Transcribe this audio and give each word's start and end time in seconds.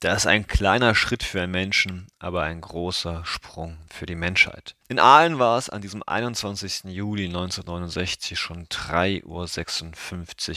Das 0.00 0.18
ist 0.18 0.26
ein 0.26 0.46
kleiner 0.46 0.94
Schritt 0.94 1.22
für 1.22 1.42
einen 1.42 1.52
Menschen, 1.52 2.06
aber 2.18 2.42
ein 2.42 2.60
großer 2.60 3.24
Sprung 3.24 3.78
für 3.96 4.06
die 4.06 4.14
Menschheit. 4.14 4.76
In 4.88 5.00
Aalen 5.00 5.40
war 5.40 5.58
es 5.58 5.68
an 5.68 5.82
diesem 5.82 6.04
21. 6.06 6.84
Juli 6.84 7.24
1969 7.24 8.38
schon 8.38 8.66
3.56 8.66 9.24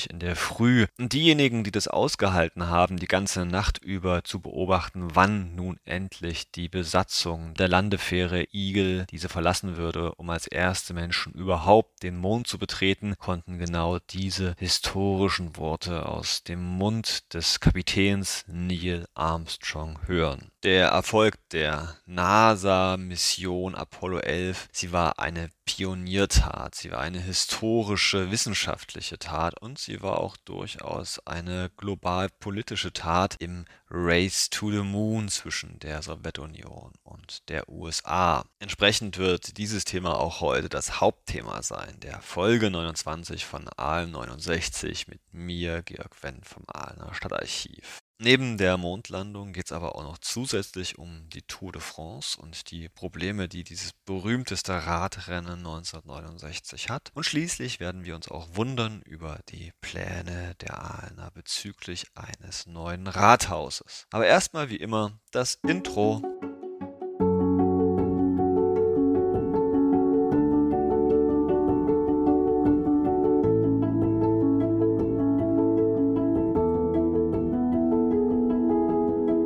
Uhr 0.05 0.11
in 0.11 0.19
der 0.19 0.35
Früh. 0.35 0.85
Und 0.99 1.13
diejenigen, 1.13 1.63
die 1.63 1.71
das 1.71 1.87
ausgehalten 1.87 2.67
haben, 2.67 2.97
die 2.97 3.07
ganze 3.07 3.45
Nacht 3.45 3.79
über 3.79 4.23
zu 4.23 4.39
beobachten, 4.39 5.15
wann 5.15 5.55
nun 5.55 5.79
endlich 5.83 6.51
die 6.51 6.69
Besatzung 6.69 7.55
der 7.55 7.69
Landefähre 7.69 8.45
Eagle 8.51 9.07
diese 9.09 9.29
verlassen 9.29 9.77
würde, 9.77 10.13
um 10.15 10.29
als 10.29 10.45
erste 10.45 10.93
Menschen 10.93 11.33
überhaupt 11.33 12.03
den 12.03 12.17
Mond 12.17 12.45
zu 12.45 12.59
betreten, 12.59 13.15
konnten 13.17 13.57
genau 13.57 13.97
diese 14.11 14.53
historischen 14.59 15.57
Worte 15.57 16.05
aus 16.05 16.43
dem 16.43 16.63
Mund 16.63 17.33
des 17.33 17.59
Kapitäns 17.59 18.45
Neil 18.47 19.07
Armstrong 19.15 19.97
hören. 20.05 20.51
Der 20.63 20.89
Erfolg 20.89 21.37
der 21.51 21.95
NASA-Mission 22.05 23.75
Apollo 23.75 24.19
11, 24.19 24.67
sie 24.73 24.91
war 24.91 25.17
eine 25.17 25.49
Pioniertat, 25.63 26.75
sie 26.75 26.91
war 26.91 26.99
eine 26.99 27.21
historische 27.21 28.29
wissenschaftliche 28.29 29.17
Tat 29.17 29.57
und 29.61 29.79
sie 29.79 30.01
war 30.01 30.17
auch 30.17 30.35
durchaus 30.35 31.25
eine 31.25 31.71
global 31.77 32.27
politische 32.41 32.91
Tat 32.91 33.37
im 33.39 33.63
Race 33.89 34.49
to 34.49 34.69
the 34.69 34.83
Moon 34.83 35.29
zwischen 35.29 35.79
der 35.79 36.01
Sowjetunion 36.01 36.91
und 37.03 37.47
der 37.47 37.69
USA. 37.69 38.43
Entsprechend 38.59 39.17
wird 39.17 39.57
dieses 39.57 39.85
Thema 39.85 40.19
auch 40.19 40.41
heute 40.41 40.67
das 40.67 40.99
Hauptthema 40.99 41.63
sein, 41.63 42.01
der 42.01 42.19
Folge 42.21 42.69
29 42.69 43.45
von 43.45 43.69
Aalen 43.77 44.11
69 44.11 45.07
mit 45.07 45.21
mir, 45.31 45.83
Georg 45.83 46.21
Wendt 46.21 46.45
vom 46.45 46.65
Aalener 46.67 47.13
Stadtarchiv. 47.13 48.01
Neben 48.21 48.57
der 48.57 48.75
Mondlandung 48.75 49.53
geht 49.53 49.67
es 49.67 49.71
aber 49.71 49.95
auch 49.95 50.03
noch 50.03 50.17
zusätzlich 50.17 50.97
um 50.97 51.29
die 51.29 51.41
Tour 51.43 51.71
de 51.71 51.81
France 51.81 52.37
und 52.37 52.69
die 52.69 52.89
Probleme, 52.89 53.47
die 53.47 53.63
dieses 53.63 53.93
berühmteste 53.93 54.73
Radrennen 54.73 55.59
1969 55.59 56.89
hat. 56.89 57.11
Und 57.13 57.23
schließlich 57.23 57.79
werden 57.79 58.03
wir 58.03 58.15
uns 58.15 58.27
auch 58.27 58.49
wundern 58.55 59.01
über 59.03 59.39
die 59.47 59.71
Pläne 59.79 60.53
der 60.59 60.83
Aalener 60.83 61.31
bezüglich 61.31 62.07
eines 62.13 62.67
neuen 62.67 63.07
Rathauses. 63.07 64.05
Aber 64.11 64.27
erstmal 64.27 64.69
wie 64.69 64.75
immer 64.75 65.17
das 65.31 65.57
Intro. 65.65 66.21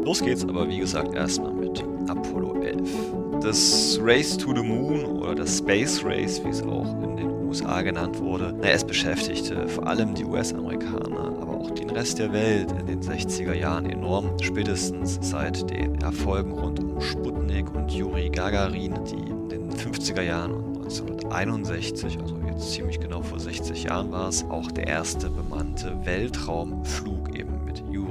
Los 0.03 0.21
geht's 0.21 0.43
aber 0.43 0.67
wie 0.67 0.79
gesagt 0.79 1.13
erstmal 1.13 1.53
mit 1.53 1.81
Apollo 2.09 2.61
11. 2.61 2.89
Das 3.41 3.97
Race 4.01 4.37
to 4.37 4.53
the 4.53 4.61
Moon 4.61 5.05
oder 5.05 5.33
das 5.35 5.59
Space 5.59 6.03
Race, 6.03 6.43
wie 6.43 6.49
es 6.49 6.61
auch 6.61 7.01
in 7.01 7.15
den 7.15 7.31
USA 7.47 7.81
genannt 7.81 8.19
wurde, 8.19 8.53
na, 8.59 8.67
es 8.69 8.83
beschäftigte 8.83 9.65
vor 9.69 9.87
allem 9.87 10.13
die 10.13 10.25
US-Amerikaner, 10.25 11.37
aber 11.39 11.57
auch 11.57 11.71
den 11.71 11.89
Rest 11.89 12.19
der 12.19 12.33
Welt 12.33 12.69
in 12.81 12.85
den 12.85 13.01
60er 13.01 13.53
Jahren 13.53 13.85
enorm. 13.85 14.29
Spätestens 14.41 15.19
seit 15.21 15.69
den 15.69 15.95
Erfolgen 16.01 16.51
rund 16.51 16.81
um 16.81 16.99
Sputnik 16.99 17.73
und 17.73 17.89
Yuri 17.91 18.29
Gagarin, 18.29 18.95
die 19.09 19.29
in 19.29 19.47
den 19.47 19.71
50er 19.71 20.21
Jahren 20.21 20.51
und 20.51 20.77
1961, 20.83 22.19
also 22.19 22.35
jetzt 22.45 22.73
ziemlich 22.73 22.99
genau 22.99 23.21
vor 23.21 23.39
60 23.39 23.85
Jahren 23.85 24.11
war 24.11 24.27
es, 24.27 24.43
auch 24.49 24.69
der 24.69 24.87
erste 24.87 25.29
bemannte 25.29 25.95
Weltraumflug 26.03 27.39
eben 27.39 27.62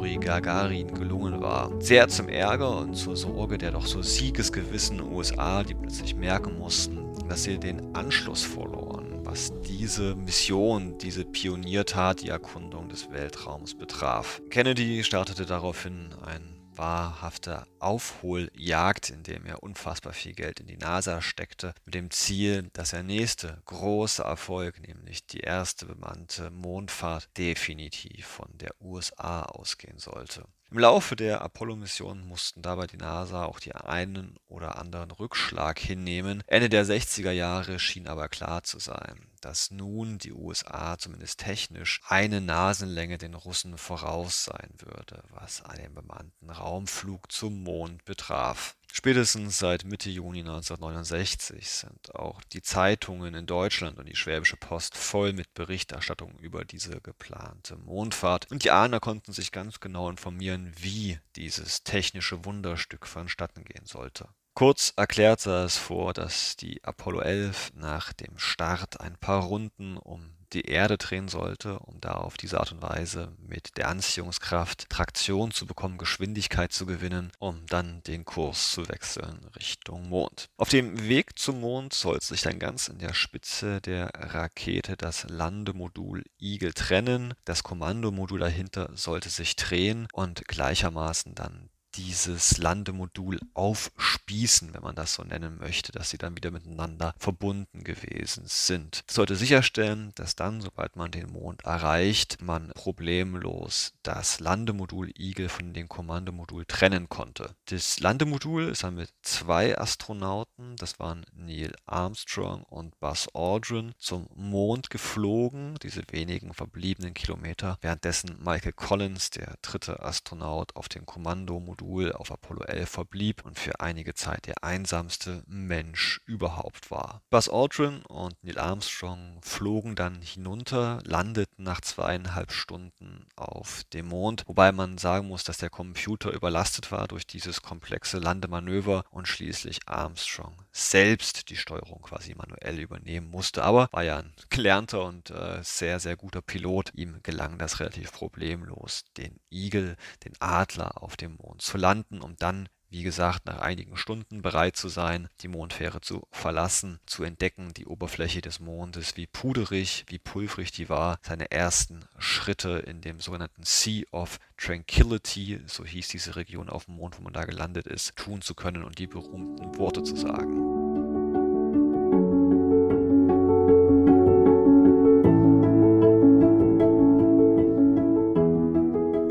Juri 0.03 0.17
Gagarin 0.17 0.92
gelungen 0.95 1.41
war. 1.41 1.70
Sehr 1.81 2.08
zum 2.08 2.28
Ärger 2.28 2.77
und 2.77 2.96
zur 2.96 3.17
Sorge 3.17 3.57
der 3.57 3.70
doch 3.70 3.86
so 3.86 4.02
siegesgewissen 4.02 5.01
USA, 5.01 5.63
die 5.63 5.74
plötzlich 5.74 6.17
merken 6.17 6.58
mussten, 6.58 7.13
dass 7.29 7.45
sie 7.45 7.57
den 7.57 7.95
Anschluss 7.95 8.42
verloren, 8.42 9.20
was 9.23 9.52
diese 9.62 10.17
Mission, 10.17 10.98
diese 10.98 11.24
Pioniertat, 11.24 12.23
die 12.23 12.30
Erkundung 12.30 12.89
des 12.89 13.12
Weltraums 13.12 13.77
betraf. 13.77 14.42
Kennedy 14.51 15.05
startete 15.05 15.46
daraufhin 15.46 16.08
ein 16.27 16.52
wahrhafte 16.77 17.67
Aufholjagd, 17.79 19.11
in 19.11 19.23
dem 19.23 19.47
er 19.47 19.63
unfassbar 19.63 20.13
viel 20.13 20.33
Geld 20.33 20.61
in 20.61 20.67
die 20.67 20.77
NASA 20.77 21.21
steckte, 21.21 21.75
mit 21.85 21.95
dem 21.95 22.11
Ziel, 22.11 22.71
dass 22.73 22.91
der 22.91 23.03
nächste 23.03 23.63
große 23.67 24.23
Erfolg, 24.23 24.81
nämlich 24.81 25.27
die 25.27 25.41
erste 25.41 25.87
bemannte 25.87 26.51
Mondfahrt, 26.51 27.29
definitiv 27.37 28.27
von 28.27 28.49
der 28.59 28.75
USA 28.81 29.43
ausgehen 29.43 29.99
sollte. 29.99 30.45
Im 30.73 30.79
Laufe 30.79 31.17
der 31.17 31.43
Apollo-Mission 31.43 32.27
mussten 32.27 32.63
dabei 32.63 32.87
die 32.87 32.97
NASA 32.97 33.45
auch 33.45 33.61
die 33.61 33.75
einen 33.75 34.39
oder 34.49 34.79
anderen 34.79 35.11
Rückschlag 35.11 35.79
hinnehmen. 35.79 36.43
Ende 36.47 36.71
der 36.71 36.87
60er 36.87 37.31
Jahre 37.31 37.79
schien 37.79 38.09
aber 38.09 38.31
klar 38.31 38.63
zu 38.63 38.79
sein, 38.79 39.29
dass 39.43 39.71
nun 39.71 40.17
die 40.17 40.33
USA 40.33 40.97
zumindest 40.97 41.41
technisch 41.41 42.01
eine 42.09 42.41
Nasenlänge 42.41 43.19
den 43.19 43.35
Russen 43.35 43.77
voraus 43.77 44.45
sein 44.45 44.71
würde, 44.79 45.23
was 45.29 45.63
einen 45.63 45.93
bemannten 45.93 46.49
Raumflug 46.49 47.31
zum 47.31 47.65
Mond 47.65 48.07
betraf. 48.07 48.75
Spätestens 48.95 49.58
seit 49.58 49.86
Mitte 49.86 50.11
Juni 50.11 50.41
1969 50.41 51.67
sind 51.67 52.14
auch 52.14 52.42
die 52.53 52.61
Zeitungen 52.61 53.35
in 53.35 53.47
Deutschland 53.47 53.98
und 53.98 54.07
die 54.07 54.14
Schwäbische 54.14 54.58
Post 54.58 54.98
voll 54.98 55.33
mit 55.33 55.55
Berichterstattungen 55.55 56.39
über 56.39 56.67
diese 56.67 57.01
geplante 57.01 57.79
Mondfahrt. 57.79 58.51
Und 58.51 58.64
die 58.64 58.70
Ahner 58.70 59.01
konnten 59.01 59.33
sich 59.33 59.51
ganz 59.51 59.80
genau 59.80 60.11
informieren, 60.11 60.75
wie 60.77 61.19
dieses 61.36 61.85
technische 61.85 62.45
Wunderstück 62.45 63.07
vonstatten 63.07 63.64
gehen 63.64 63.86
sollte. 63.86 64.29
Kurz 64.55 64.92
erklärt 64.96 65.40
sah 65.40 65.64
es 65.64 65.79
vor, 65.79 66.13
dass 66.13 66.57
die 66.57 66.85
Apollo 66.85 67.20
11 67.20 67.73
nach 67.74 68.13
dem 68.13 68.39
Start 68.39 69.01
ein 69.01 69.17
paar 69.17 69.45
Runden 69.45 69.96
um 69.96 70.30
die 70.52 70.67
Erde 70.67 70.98
drehen 70.98 71.29
sollte, 71.29 71.79
um 71.79 72.01
da 72.01 72.13
auf 72.13 72.36
diese 72.36 72.61
Art 72.61 72.73
und 72.73 72.83
Weise 72.83 73.33
mit 73.39 73.77
der 73.77 73.89
Anziehungskraft 73.89 74.91
Traktion 74.91 75.51
zu 75.51 75.67
bekommen, 75.67 75.98
Geschwindigkeit 75.98 76.73
zu 76.73 76.86
gewinnen, 76.86 77.33
um 77.39 77.64
dann 77.67 78.02
den 78.02 78.24
Kurs 78.24 78.73
zu 78.73 78.89
wechseln 78.89 79.48
Richtung 79.57 80.08
Mond. 80.08 80.51
Auf 80.57 80.68
dem 80.68 81.08
Weg 81.08 81.39
zum 81.39 81.61
Mond 81.61 81.95
soll 81.95 82.20
sich 82.20 82.42
dann 82.42 82.58
ganz 82.58 82.89
in 82.89 82.98
der 82.98 83.14
Spitze 83.14 83.80
der 83.80 84.11
Rakete 84.14 84.96
das 84.96 85.24
Landemodul 85.29 86.24
Eagle 86.39 86.74
trennen. 86.74 87.35
Das 87.45 87.62
Kommandomodul 87.62 88.41
dahinter 88.41 88.91
sollte 88.95 89.30
sich 89.30 89.57
drehen 89.57 90.08
und 90.12 90.46
gleichermaßen 90.46 91.35
dann 91.35 91.70
dieses 91.95 92.58
Landemodul 92.58 93.41
aufspießen, 93.55 94.73
wenn 94.75 94.83
man 94.83 94.95
das 94.95 95.14
so 95.14 95.23
nennen 95.23 95.58
möchte, 95.58 95.92
dass 95.92 96.11
sie 96.11 96.19
dann 96.19 96.36
wieder 96.36 96.51
miteinander 96.51 97.14
verbunden 97.19 97.85
gewesen 97.85 98.45
sind. 98.47 99.05
Das 99.07 99.17
sollte 99.17 99.36
sicherstellen, 99.36 100.13
dass 100.14 100.36
dann, 100.36 100.61
sobald 100.61 100.97
man 100.97 101.11
den 101.11 101.30
Mond 101.30 101.64
erreicht, 101.64 102.39
man 102.41 102.70
problemlos 102.75 103.92
das 104.03 104.41
Landemodul 104.41 105.13
Eagle 105.19 105.48
von 105.48 105.75
dem 105.75 105.89
Kommandomodul 105.89 106.64
trennen 106.64 107.08
konnte. 107.08 107.55
Das 107.67 108.01
Landemodul 108.01 108.69
ist 108.69 108.85
dann 108.85 108.95
mit 108.95 109.11
zwei 109.23 109.79
Astronauten, 109.79 110.77
das 110.77 110.98
waren 110.98 111.27
Neil 111.35 111.74
Armstrong 111.86 112.63
und 112.64 112.98
Buzz 113.01 113.29
Aldrin, 113.35 113.95
zum 113.98 114.27
Mond 114.35 114.91
geflogen, 114.91 115.77
diese 115.83 116.03
wenigen 116.11 116.55
verbliebenen 116.55 117.14
Kilometer, 117.14 117.79
währenddessen 117.80 118.39
Michael 118.42 118.73
Collins, 118.73 119.30
der 119.30 119.57
dritte 119.63 120.03
Astronaut, 120.03 120.74
auf 120.77 120.89
dem 120.89 121.07
Kommandomodul 121.07 121.82
Modul 121.83 122.13
auf 122.13 122.31
Apollo 122.31 122.63
11 122.65 122.89
verblieb 122.89 123.45
und 123.45 123.59
für 123.59 123.81
einige 123.81 124.15
Zeit 124.15 124.47
der 124.47 124.63
einsamste 124.63 125.43
Mensch 125.47 126.20
überhaupt 126.27 126.91
war. 126.91 127.23
Buzz 127.29 127.48
Aldrin 127.48 128.03
und 128.03 128.35
Neil 128.43 128.59
Armstrong 128.59 129.41
flogen 129.43 129.97
dann 129.97 130.23
hinunter, 130.23 131.01
landeten 131.05 131.65
nach 131.65 131.81
zweieinhalb 131.81 132.53
Stunden 132.53 133.27
auf 133.37 133.83
dem 133.93 134.09
Mond, 134.09 134.45
wobei 134.47 134.73
man 134.73 134.97
sagen 134.97 135.29
muss, 135.29 135.45
dass 135.45 135.59
der 135.59 135.71
Computer 135.71 136.31
überlastet 136.31 136.93
war 136.93 137.09
durch 137.09 137.27
dieses 137.27 137.62
komplexe 137.62 138.19
Landemanöver 138.19 139.05
und 139.11 139.27
schließlich 139.27 139.81
Armstrong 139.87 140.55
selbst 140.71 141.51
die 141.51 141.56
Steuerung 141.56 142.03
quasi 142.03 142.35
manuell 142.35 142.79
übernehmen 142.79 143.29
musste. 143.29 143.65
Aber 143.65 143.89
war 143.93 144.05
ja 144.05 144.19
ein 144.19 144.33
gelernter 144.51 145.05
und 145.05 145.31
äh, 145.31 145.59
sehr, 145.62 146.01
sehr 146.01 146.17
guter 146.17 146.43
Pilot. 146.43 146.93
Ihm 146.95 147.21
gelang 147.23 147.59
das 147.59 147.81
relativ 147.81 148.12
problemlos, 148.12 149.05
den 149.17 149.41
Igel, 149.51 149.97
den 150.25 150.33
Adler 150.41 151.03
auf 151.03 151.17
dem 151.17 151.37
Mond 151.37 151.62
zu 151.62 151.72
zu 151.73 151.79
landen, 151.79 152.21
um 152.21 152.37
dann, 152.37 152.69
wie 152.91 153.03
gesagt, 153.03 153.47
nach 153.47 153.59
einigen 153.59 153.97
Stunden 153.97 154.43
bereit 154.43 154.77
zu 154.77 154.91
sein, 154.91 155.29
die 155.41 155.49
Mondfähre 155.49 156.03
zu 156.03 156.27
verlassen, 156.31 157.01
zu 157.07 157.25
entdecken, 157.25 157.73
die 157.73 157.87
Oberfläche 157.87 158.43
des 158.43 158.61
Mondes, 158.61 159.17
wie 159.17 159.27
puderig, 159.27 160.05
wie 160.09 160.19
pulverig 160.19 160.71
die 160.73 160.91
war, 160.91 161.19
seine 161.23 161.51
ersten 161.51 162.05
Schritte 162.19 162.81
in 162.87 163.01
dem 163.01 163.21
sogenannten 163.21 163.63
Sea 163.65 164.05
of 164.13 164.39
Tranquility, 164.59 165.61
so 165.65 165.87
hieß 165.87 166.09
diese 166.09 166.37
Region 166.37 166.69
auf 166.69 166.85
dem 166.85 166.97
Mond, 166.97 167.19
wo 167.19 167.23
man 167.23 167.33
da 167.33 167.47
gelandet 167.47 167.87
ist, 167.87 168.17
tun 168.17 168.43
zu 168.43 168.55
können 168.55 168.85
und 168.85 168.99
die 168.99 169.07
berühmten 169.07 169.79
Worte 169.79 170.03
zu 170.03 170.15
sagen. 170.15 170.81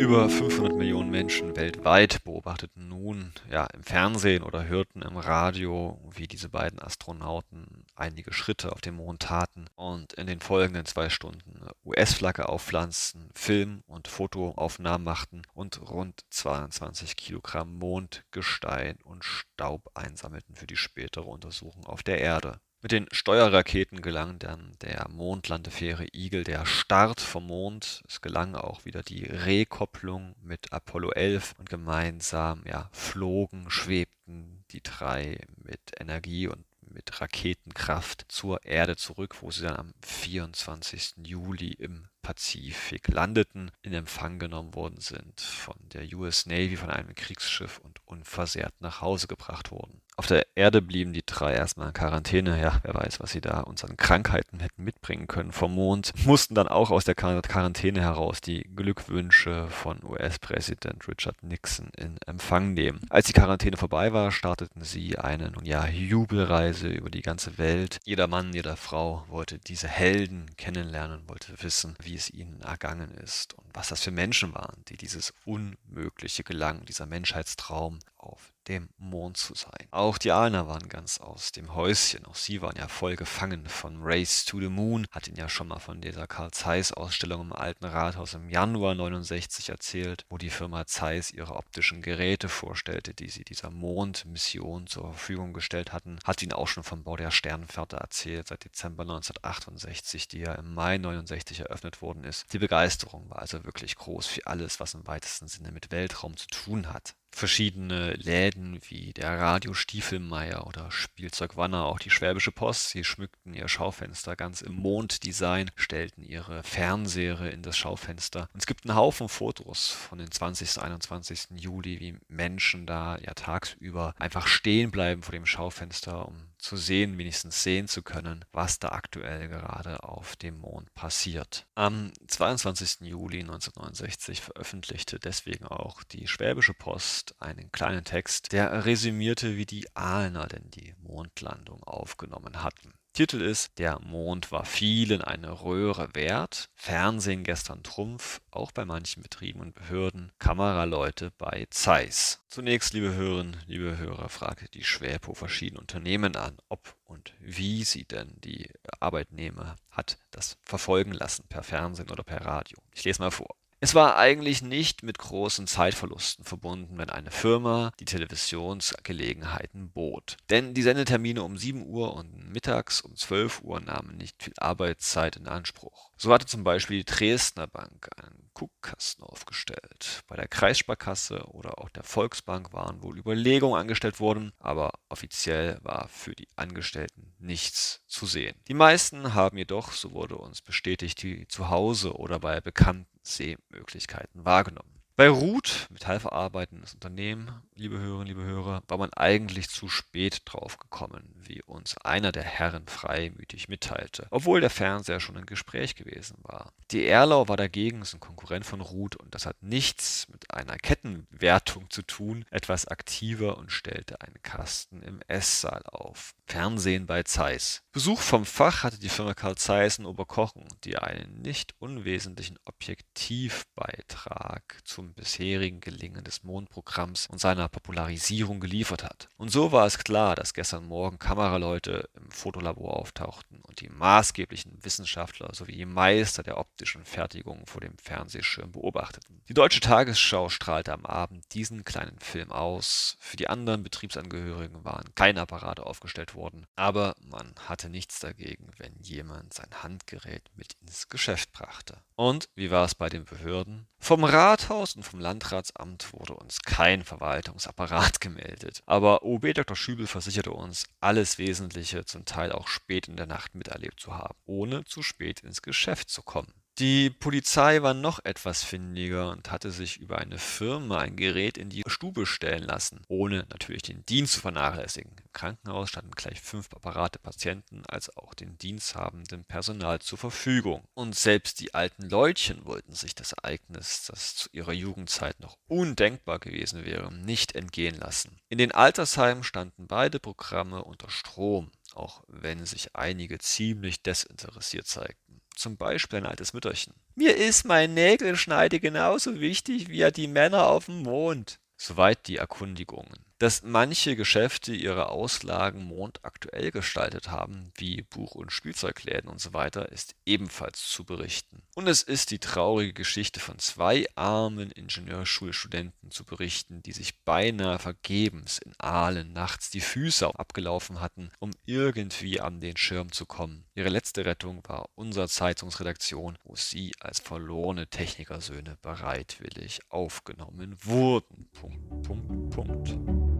Über 0.02 0.28
500 0.30 0.76
Millionen 0.80 1.12
Menschen 1.12 1.56
weltweit 1.56 2.24
beobachteten 2.24 2.88
nun 2.88 3.34
ja, 3.52 3.68
im 3.68 3.84
Fernsehen 3.84 4.42
oder 4.42 4.66
hörten 4.66 5.04
im 5.04 5.16
Radio, 5.16 6.02
wie 6.16 6.28
diese 6.28 6.50
beiden 6.50 6.80
Astronauten 6.80 7.86
einige 7.94 8.34
Schritte 8.34 8.72
auf 8.72 8.82
dem 8.82 8.96
Mond 8.96 9.22
taten 9.22 9.68
und 9.76 10.14
in 10.14 10.26
den 10.26 10.40
folgenden 10.40 10.88
zwei 10.88 11.10
Stunden 11.10 11.68
US-Flagge 11.86 12.50
aufpflanzten, 12.50 13.30
Film- 13.36 13.84
und 13.86 14.08
Fotoaufnahmen 14.08 15.06
machten 15.06 15.44
und 15.54 15.80
rund 15.88 16.22
22 16.32 17.16
Kilogramm 17.16 17.78
Mondgestein 17.78 18.98
und 19.04 19.24
Staub 19.24 19.92
einsammelten 19.94 20.56
für 20.56 20.66
die 20.66 20.78
spätere 20.78 21.28
Untersuchung 21.28 21.86
auf 21.86 22.02
der 22.02 22.20
Erde. 22.20 22.60
Mit 22.84 22.92
den 22.92 23.08
Steuerraketen 23.12 24.02
gelang 24.02 24.40
dann 24.40 24.76
der 24.82 25.08
Mondlandefähre 25.08 26.08
Eagle 26.14 26.44
der 26.44 26.66
Start 26.66 27.22
vom 27.22 27.46
Mond. 27.46 28.02
Es 28.08 28.22
gelang 28.22 28.56
auch 28.56 28.86
wieder 28.86 29.04
die 29.04 29.24
Rekopplung 29.24 30.36
mit 30.42 30.74
Apollo 30.74 31.12
11 31.12 31.54
und 31.60 31.70
gemeinsam 31.70 32.64
ja, 32.66 32.90
flogen, 32.92 33.70
schwebten 33.70 34.66
die 34.72 34.82
drei 34.82 35.38
mit 35.58 35.80
Energie 36.00 36.48
und 36.48 36.66
mit 36.82 37.22
Raketenkraft 37.22 38.26
zur 38.30 38.66
Erde 38.66 38.96
zurück, 38.96 39.38
wo 39.42 39.52
sie 39.52 39.62
dann 39.62 39.76
am 39.76 39.94
24. 40.02 41.18
Juli 41.24 41.74
im 41.74 42.08
Pazifik 42.22 43.08
landeten, 43.08 43.72
in 43.82 43.94
Empfang 43.94 44.40
genommen 44.40 44.76
worden 44.76 45.00
sind 45.00 45.42
von 45.42 45.76
der 45.94 46.04
US 46.18 46.46
Navy, 46.46 46.78
von 46.78 46.90
einem 46.90 47.16
Kriegsschiff 47.16 47.80
und 47.80 48.00
unversehrt 48.06 48.74
nach 48.80 49.02
Hause 49.02 49.28
gebracht 49.28 49.72
wurden. 49.72 50.02
Auf 50.18 50.28
der 50.28 50.46
Erde 50.56 50.82
blieben 50.82 51.14
die 51.14 51.26
drei 51.26 51.54
erstmal 51.54 51.88
in 51.88 51.94
Quarantäne. 51.94 52.62
Ja, 52.62 52.80
wer 52.84 52.94
weiß, 52.94 53.22
was 53.22 53.32
sie 53.32 53.42
da 53.42 53.62
uns 53.62 53.84
an 53.84 53.98
Krankheiten 53.98 54.60
hätten 54.60 54.84
mitbringen 54.84 55.26
können 55.26 55.52
vom 55.52 55.74
Mond. 55.74 56.12
Mussten 56.26 56.54
dann 56.54 56.68
auch 56.68 56.92
aus 56.92 57.06
der 57.06 57.16
Quarantäne 57.16 58.02
heraus 58.02 58.42
die 58.42 58.70
Glückwünsche 58.76 59.68
von 59.70 60.04
US-Präsident 60.04 61.08
Richard 61.08 61.42
Nixon 61.42 61.90
in 61.98 62.18
Empfang 62.28 62.74
nehmen. 62.74 63.00
Als 63.10 63.28
die 63.28 63.34
Quarantäne 63.34 63.78
vorbei 63.78 64.12
war, 64.12 64.32
starteten 64.32 64.84
sie 64.84 65.18
eine, 65.18 65.50
nun 65.50 65.66
ja, 65.66 65.88
Jubelreise 65.88 66.90
über 66.90 67.10
die 67.10 67.24
ganze 67.24 67.58
Welt. 67.58 67.98
Jeder 68.04 68.28
Mann, 68.28 68.54
jeder 68.54 68.76
Frau 68.76 69.26
wollte 69.30 69.60
diese 69.60 69.88
Helden 69.88 70.52
kennenlernen, 70.58 71.28
wollte 71.28 71.54
wissen, 71.64 71.96
wie 72.04 72.11
es 72.16 72.30
ihnen 72.30 72.62
ergangen 72.62 73.12
ist 73.12 73.54
und 73.54 73.66
was 73.74 73.90
das 73.90 74.02
für 74.02 74.12
Menschen 74.12 74.54
waren, 74.54 74.84
die 74.88 74.98
dieses 74.98 75.34
Unmögliche 75.46 76.44
gelangen, 76.44 76.86
dieser 76.86 77.06
Menschheitstraum 77.06 78.00
auf 78.18 78.54
dem 78.72 78.90
Mond 78.98 79.36
zu 79.36 79.54
sein. 79.54 79.88
Auch 79.92 80.18
die 80.18 80.32
Alner 80.32 80.66
waren 80.66 80.88
ganz 80.88 81.20
aus 81.20 81.52
dem 81.52 81.76
Häuschen. 81.76 82.26
Auch 82.26 82.36
sie 82.36 82.62
waren 82.62 82.78
ja 82.78 82.88
voll 82.88 83.18
gefangen 83.18 83.68
von 83.68 83.98
Race 84.00 84.46
to 84.46 84.62
the 84.62 84.70
Moon. 84.70 85.06
Hat 85.12 85.28
ihnen 85.28 85.36
ja 85.36 85.50
schon 85.50 85.68
mal 85.68 85.80
von 85.80 86.00
dieser 86.00 86.26
Karl 86.26 86.52
Zeiss 86.52 86.94
Ausstellung 86.94 87.42
im 87.42 87.54
Alten 87.54 87.84
Rathaus 87.84 88.34
im 88.34 88.50
Januar 88.50 88.96
69 88.96 89.70
erzählt, 89.70 90.26
wo 90.30 90.38
die 90.38 90.50
Firma 90.50 90.86
Zeiss 90.86 91.32
ihre 91.32 91.56
optischen 91.56 92.02
Geräte 92.02 92.48
vorstellte, 92.48 93.14
die 93.14 93.30
sie 93.30 93.44
dieser 93.44 93.72
Mondmission 93.72 94.88
zur 94.88 95.10
Verfügung 95.10 95.52
gestellt 95.52 95.92
hatten. 95.92 96.20
Hat 96.24 96.42
ihnen 96.42 96.54
auch 96.54 96.70
schon 96.70 96.84
vom 96.84 97.04
Bau 97.04 97.18
der 97.18 97.32
Sternenfährte 97.32 97.98
erzählt, 97.98 98.48
seit 98.48 98.64
Dezember 98.64 99.04
1968, 99.04 100.30
die 100.30 100.40
ja 100.40 100.54
im 100.54 100.74
Mai 100.74 100.98
69 100.98 101.60
eröffnet 101.60 102.02
worden 102.02 102.24
ist. 102.24 102.54
Die 102.54 102.60
Begeisterung 102.60 103.30
war 103.30 103.40
also 103.40 103.66
wirklich 103.66 103.98
groß 103.98 104.28
für 104.28 104.48
alles, 104.48 104.80
was 104.80 104.94
im 104.94 105.06
weitesten 105.08 105.50
Sinne 105.50 105.74
mit 105.74 105.92
Weltraum 105.92 106.38
zu 106.38 106.48
tun 106.48 106.94
hat 106.94 107.16
verschiedene 107.36 108.14
Läden 108.14 108.80
wie 108.88 109.14
der 109.14 109.40
Radio 109.40 109.74
Stiefelmeier 109.74 110.68
oder 110.68 110.92
Spielzeug 110.92 111.58
Wanner, 111.58 111.86
auch 111.86 112.00
die 112.00 112.10
Schwäbische 112.10 112.52
Post. 112.52 112.90
Sie 112.90 113.04
schmückten 113.04 113.54
ihr 113.54 113.68
Schaufenster 113.68 114.36
ganz 114.36 114.62
im 114.62 114.74
Monddesign, 114.74 115.72
stellten 115.76 116.24
ihre 116.24 116.64
Fernseher 116.64 117.52
in 117.52 117.62
das 117.62 117.78
Schaufenster. 117.78 118.50
Und 118.54 118.60
es 118.60 118.68
gibt 118.68 118.86
einen 118.86 118.98
Haufen 118.98 119.30
Fotos 119.30 119.90
von 119.90 120.18
den 120.18 120.32
20. 120.32 120.82
21. 120.82 121.48
Juli, 121.56 122.00
wie 122.00 122.18
Menschen 122.28 122.86
da 122.86 123.18
ja 123.18 123.34
tagsüber 123.34 124.14
einfach 124.18 124.48
stehen 124.48 124.92
bleiben 124.92 125.24
vor 125.24 125.34
dem 125.34 125.46
Schaufenster, 125.46 126.28
um 126.28 126.51
zu 126.62 126.78
sehen, 126.78 127.18
wenigstens 127.18 127.64
sehen 127.64 127.88
zu 127.88 128.04
können, 128.04 128.46
was 128.52 128.80
da 128.80 128.90
aktuell 128.90 129.48
gerade 129.48 130.04
auf 130.04 130.36
dem 130.36 130.60
Mond 130.60 130.94
passiert. 130.94 131.66
Am 131.76 132.12
22. 132.28 133.02
Juli 133.02 133.42
1969 133.42 134.42
veröffentlichte 134.42 135.20
deswegen 135.20 135.66
auch 135.66 136.04
die 136.04 136.28
Schwäbische 136.28 136.74
Post 136.74 137.36
einen 137.40 137.72
kleinen 137.72 138.04
Text, 138.04 138.52
der 138.52 138.86
resümierte, 138.86 139.58
wie 139.58 139.66
die 139.66 139.88
Ahlner 139.96 140.48
denn 140.48 140.70
die 140.72 140.94
Mondlandung 141.00 141.84
aufgenommen 141.84 142.64
hatten. 142.64 142.94
Titel 143.14 143.42
ist 143.42 143.78
Der 143.78 144.00
Mond 144.00 144.54
war 144.54 144.64
vielen 144.64 145.22
eine 145.22 145.64
Röhre 145.64 146.08
wert, 146.14 146.70
Fernsehen 146.76 147.44
gestern 147.44 147.84
Trumpf, 147.84 148.40
auch 148.52 148.72
bei 148.72 148.86
manchen 148.86 149.22
Betrieben 149.22 149.60
und 149.60 149.76
Behörden, 149.76 150.32
Kameraleute 150.40 151.34
bei 151.38 151.68
Zeiss. 151.72 152.42
Zunächst, 152.48 152.94
liebe 152.94 153.14
Hörerinnen, 153.14 153.58
liebe 153.68 153.98
Hörer, 153.98 154.30
fragte 154.30 154.70
die 154.70 154.86
Schwäpo 154.86 155.34
verschiedene 155.34 155.82
Unternehmen 155.82 156.38
an, 156.38 156.58
ob 156.70 156.96
und 157.04 157.34
wie 157.40 157.84
sie 157.84 158.06
denn 158.06 158.40
die 158.46 158.70
Arbeitnehmer 159.02 159.76
hat 159.90 160.18
das 160.32 160.58
verfolgen 160.64 161.12
lassen, 161.12 161.46
per 161.50 161.64
Fernsehen 161.64 162.12
oder 162.12 162.24
per 162.24 162.46
Radio. 162.46 162.78
Ich 162.94 163.04
lese 163.04 163.22
mal 163.22 163.32
vor. 163.32 163.58
Es 163.84 163.96
war 163.96 164.16
eigentlich 164.16 164.62
nicht 164.62 165.02
mit 165.02 165.18
großen 165.18 165.66
Zeitverlusten 165.66 166.46
verbunden, 166.46 167.00
wenn 167.00 167.10
eine 167.10 167.32
Firma 167.32 167.92
die 168.00 168.06
Televisionsgelegenheiten 168.06 169.90
bot. 169.90 170.38
Denn 170.52 170.76
die 170.76 170.84
Sendetermine 170.84 171.42
um 171.42 171.58
7 171.58 171.88
Uhr 171.88 172.14
und 172.14 172.52
mittags 172.52 173.02
um 173.02 173.16
12 173.16 173.64
Uhr 173.64 173.80
nahmen 173.80 174.18
nicht 174.18 174.44
viel 174.44 174.54
Arbeitszeit 174.58 175.36
in 175.36 175.48
Anspruch. 175.48 176.12
So 176.16 176.32
hatte 176.32 176.46
zum 176.46 176.64
Beispiel 176.64 177.00
die 177.00 177.12
Dresdner 177.12 177.66
Bank 177.66 178.08
einen 178.18 178.51
Guckkasten 178.62 179.24
aufgestellt. 179.24 180.22
Bei 180.28 180.36
der 180.36 180.48
Kreissparkasse 180.48 181.48
oder 181.48 181.80
auch 181.80 181.90
der 181.90 182.04
Volksbank 182.04 182.74
waren 182.74 183.02
wohl 183.02 183.18
Überlegungen 183.18 183.80
angestellt 183.80 184.20
worden, 184.20 184.52
aber 184.60 184.92
offiziell 185.10 185.80
war 185.82 186.08
für 186.10 186.36
die 186.36 186.48
Angestellten 186.56 187.34
nichts 187.40 188.04
zu 188.06 188.28
sehen. 188.28 188.56
Die 188.68 188.76
meisten 188.76 189.34
haben 189.34 189.58
jedoch, 189.58 189.94
so 189.94 190.12
wurde 190.12 190.38
uns 190.38 190.62
bestätigt, 190.62 191.24
die 191.24 191.48
zu 191.48 191.72
Hause 191.72 192.14
oder 192.14 192.40
bei 192.40 192.62
Bekannten 192.62 193.08
Sehmöglichkeiten 193.24 194.46
wahrgenommen. 194.46 195.01
Bei 195.22 195.30
Ruth, 195.30 195.86
metallverarbeitendes 195.92 196.96
Unternehmen, 196.96 197.62
liebe 197.76 198.00
Hörerinnen, 198.00 198.26
liebe 198.26 198.42
Hörer, 198.42 198.82
war 198.88 198.98
man 198.98 199.14
eigentlich 199.14 199.70
zu 199.70 199.88
spät 199.88 200.42
drauf 200.46 200.80
gekommen, 200.80 201.36
wie 201.38 201.62
uns 201.62 201.96
einer 202.00 202.32
der 202.32 202.42
Herren 202.42 202.88
freimütig 202.88 203.70
mitteilte, 203.70 204.26
obwohl 204.32 204.62
der 204.62 204.72
Fernseher 204.72 205.20
schon 205.20 205.36
im 205.36 205.46
Gespräch 205.46 205.94
gewesen 205.94 206.40
war. 206.42 206.74
Die 206.90 207.06
Erlau 207.06 207.48
war 207.48 207.58
dagegen 207.58 208.02
ein 208.02 208.20
Konkurrent 208.20 208.66
von 208.66 208.82
Ruth 208.82 209.16
und 209.16 209.36
das 209.36 209.46
hat 209.46 209.62
nichts 209.62 210.28
mit 210.30 210.52
einer 210.56 210.78
Kettenwertung 210.78 211.92
zu 211.92 212.02
tun, 212.02 212.44
etwas 212.50 212.88
aktiver 212.88 213.60
und 213.60 213.72
stellte 213.72 214.22
einen 214.22 214.42
Kasten 214.42 215.04
im 215.04 215.20
Esssaal 215.28 215.84
auf. 215.86 216.34
Fernsehen 216.48 217.06
bei 217.06 217.22
Zeiss. 217.24 217.82
Besuch 217.94 218.20
vom 218.20 218.46
Fach 218.46 218.84
hatte 218.84 219.00
die 219.00 219.08
Firma 219.08 219.34
Karl 219.34 219.56
Zeiss 219.56 219.98
in 220.00 220.06
Oberkochen, 220.06 220.66
die 220.84 220.98
einen 220.98 221.42
nicht 221.42 221.76
unwesentlichen 221.80 222.60
Objektivbeitrag 222.66 224.82
zum 224.84 225.11
bisherigen 225.14 225.80
Gelingen 225.82 226.24
des 226.24 226.44
Mondprogramms 226.44 227.28
und 227.28 227.40
seiner 227.40 227.70
Popularisierung 227.70 228.60
geliefert 228.60 229.04
hat. 229.04 229.30
Und 229.38 229.52
so 229.52 229.72
war 229.72 229.86
es 229.86 229.98
klar, 230.00 230.36
dass 230.36 230.54
gestern 230.54 230.86
Morgen 230.86 231.20
Kameraleute 231.20 232.10
im 232.16 232.30
Fotolabor 232.32 232.98
auftauchten 232.98 233.62
und 233.62 233.82
die 233.82 233.90
maßgeblichen 233.90 234.84
Wissenschaftler 234.84 235.54
sowie 235.54 235.74
die 235.74 235.86
Meister 235.86 236.44
der 236.44 236.58
optischen 236.58 237.06
Fertigung 237.06 237.66
vor 237.66 237.82
dem 237.82 237.98
Fernsehschirm 237.98 238.72
beobachteten. 238.72 239.42
Die 239.48 239.54
Deutsche 239.54 239.80
Tagesschau 239.80 240.50
strahlte 240.50 240.94
am 240.94 241.06
Abend 241.06 241.46
diesen 241.54 241.84
kleinen 241.84 242.20
Film 242.20 242.52
aus. 242.52 243.18
Für 243.20 243.38
die 243.38 243.48
anderen 243.48 243.84
Betriebsangehörigen 243.84 244.84
waren 244.84 245.14
keine 245.16 245.42
Apparate 245.42 245.86
aufgestellt 245.86 246.36
worden, 246.36 246.66
aber 246.76 247.16
man 247.22 247.54
hatte 247.68 247.90
nichts 247.90 248.20
dagegen, 248.20 248.72
wenn 248.78 248.96
jemand 249.02 249.54
sein 249.54 249.70
Handgerät 249.84 250.50
mit 250.56 250.74
ins 250.82 251.10
Geschäft 251.10 251.52
brachte. 251.52 252.02
Und 252.16 252.50
wie 252.56 252.70
war 252.70 252.86
es 252.86 252.94
bei 252.94 253.10
den 253.10 253.26
Behörden? 253.26 253.88
Vom 253.98 254.24
Rathaus 254.24 254.96
und 255.02 255.06
vom 255.06 255.20
Landratsamt 255.20 256.14
wurde 256.14 256.36
uns 256.36 256.62
kein 256.62 257.04
Verwaltungsapparat 257.04 258.22
gemeldet. 258.22 258.84
Aber 258.86 259.24
OB 259.24 259.56
Dr. 259.56 259.76
Schübel 259.76 260.06
versicherte 260.06 260.52
uns, 260.52 260.86
alles 261.00 261.40
Wesentliche 261.40 262.06
zum 262.06 262.24
Teil 262.26 262.52
auch 262.52 262.68
spät 262.68 263.08
in 263.08 263.18
der 263.18 263.26
Nacht 263.26 263.56
miterlebt 263.56 264.00
zu 264.00 264.14
haben, 264.14 264.36
ohne 264.46 264.86
zu 264.86 265.02
spät 265.02 265.40
ins 265.40 265.64
Geschäft 265.64 266.12
zu 266.12 266.22
kommen. 266.22 266.54
Die 266.80 267.10
Polizei 267.10 267.82
war 267.82 267.94
noch 267.94 268.24
etwas 268.24 268.64
findiger 268.64 269.30
und 269.30 269.52
hatte 269.52 269.72
sich 269.72 269.98
über 269.98 270.20
eine 270.20 270.40
Firma 270.40 271.00
ein 271.00 271.18
Gerät 271.18 271.58
in 271.58 271.70
die 271.70 271.84
Stube 271.86 272.26
stellen 272.26 272.64
lassen, 272.64 273.02
ohne 273.10 273.46
natürlich 273.50 273.82
den 273.82 274.06
Dienst 274.06 274.34
zu 274.34 274.40
vernachlässigen. 274.40 275.12
Im 275.12 275.32
Krankenhaus 275.34 275.90
standen 275.90 276.12
gleich 276.12 276.40
fünf 276.40 276.74
Apparate 276.74 277.20
Patienten 277.20 277.84
als 277.88 278.16
auch 278.16 278.34
den 278.34 278.58
diensthabenden 278.58 279.44
Personal 279.44 280.00
zur 280.00 280.18
Verfügung. 280.18 280.84
Und 280.94 281.14
selbst 281.14 281.60
die 281.60 281.74
alten 281.76 282.10
Leutchen 282.10 282.66
wollten 282.66 282.94
sich 282.94 283.16
das 283.16 283.34
Ereignis, 283.34 284.06
das 284.08 284.36
zu 284.36 284.50
ihrer 284.54 284.74
Jugendzeit 284.74 285.42
noch 285.42 285.58
undenkbar 285.68 286.40
gewesen 286.40 286.86
wäre, 286.86 287.14
nicht 287.14 287.54
entgehen 287.54 288.00
lassen. 288.00 288.40
In 288.48 288.58
den 288.58 288.72
Altersheimen 288.72 289.44
standen 289.44 289.88
beide 289.88 290.20
Programme 290.20 290.86
unter 290.86 291.10
Strom, 291.10 291.70
auch 291.94 292.24
wenn 292.28 292.66
sich 292.66 292.96
einige 292.96 293.40
ziemlich 293.40 294.02
desinteressiert 294.02 294.88
zeigten. 294.88 295.41
Zum 295.62 295.78
Beispiel 295.78 296.20
ein 296.20 296.26
altes 296.26 296.54
Mütterchen. 296.54 296.94
Mir 297.16 297.38
ist 297.38 297.66
mein 297.66 297.94
Nägelschneide 297.94 298.80
genauso 298.80 299.40
wichtig 299.40 299.90
wie 299.90 299.98
ja 299.98 300.12
die 300.12 300.28
Männer 300.28 300.68
auf 300.68 300.86
dem 300.86 301.04
Mond. 301.04 301.60
Soweit 301.78 302.28
die 302.28 302.38
Erkundigungen. 302.38 303.26
Dass 303.42 303.64
manche 303.64 304.16
Geschäfte 304.16 304.72
ihre 304.72 305.10
Auslagen 305.10 305.84
mondaktuell 305.84 306.70
gestaltet 306.70 307.32
haben, 307.32 307.72
wie 307.76 308.04
Buch- 308.04 308.36
und 308.36 308.52
Spielzeugläden 308.52 309.28
und 309.28 309.42
so 309.42 309.50
ist 309.90 310.14
ebenfalls 310.28 310.88
zu 310.88 311.06
berichten. 311.06 311.64
Und 311.74 311.88
es 311.88 312.04
ist 312.04 312.30
die 312.30 312.38
traurige 312.38 312.94
Geschichte 312.94 313.40
von 313.40 313.58
zwei 313.58 314.06
armen 314.14 314.70
Ingenieurschulstudenten 314.70 316.12
zu 316.12 316.24
berichten, 316.24 316.84
die 316.84 316.92
sich 316.92 317.24
beinahe 317.24 317.80
vergebens 317.80 318.60
in 318.60 318.76
Aalen 318.78 319.34
nachts 319.34 319.72
die 319.72 319.82
Füße 319.82 320.28
abgelaufen 320.28 321.02
hatten, 321.02 321.32
um 321.40 321.50
irgendwie 321.66 322.40
an 322.40 322.62
den 322.62 322.78
Schirm 322.78 323.12
zu 323.12 323.26
kommen. 323.26 323.66
Ihre 323.74 323.90
letzte 323.90 324.24
Rettung 324.24 324.62
war 324.68 324.88
unsere 324.94 325.28
Zeitungsredaktion, 325.28 326.38
wo 326.44 326.56
sie 326.56 326.94
als 327.00 327.20
verlorene 327.20 327.88
Technikersöhne 327.88 328.78
bereitwillig 328.84 329.80
aufgenommen 329.90 330.78
wurden. 330.84 331.50
Punkt, 331.54 332.04
Punkt, 332.04 332.50
Punkt. 332.52 333.31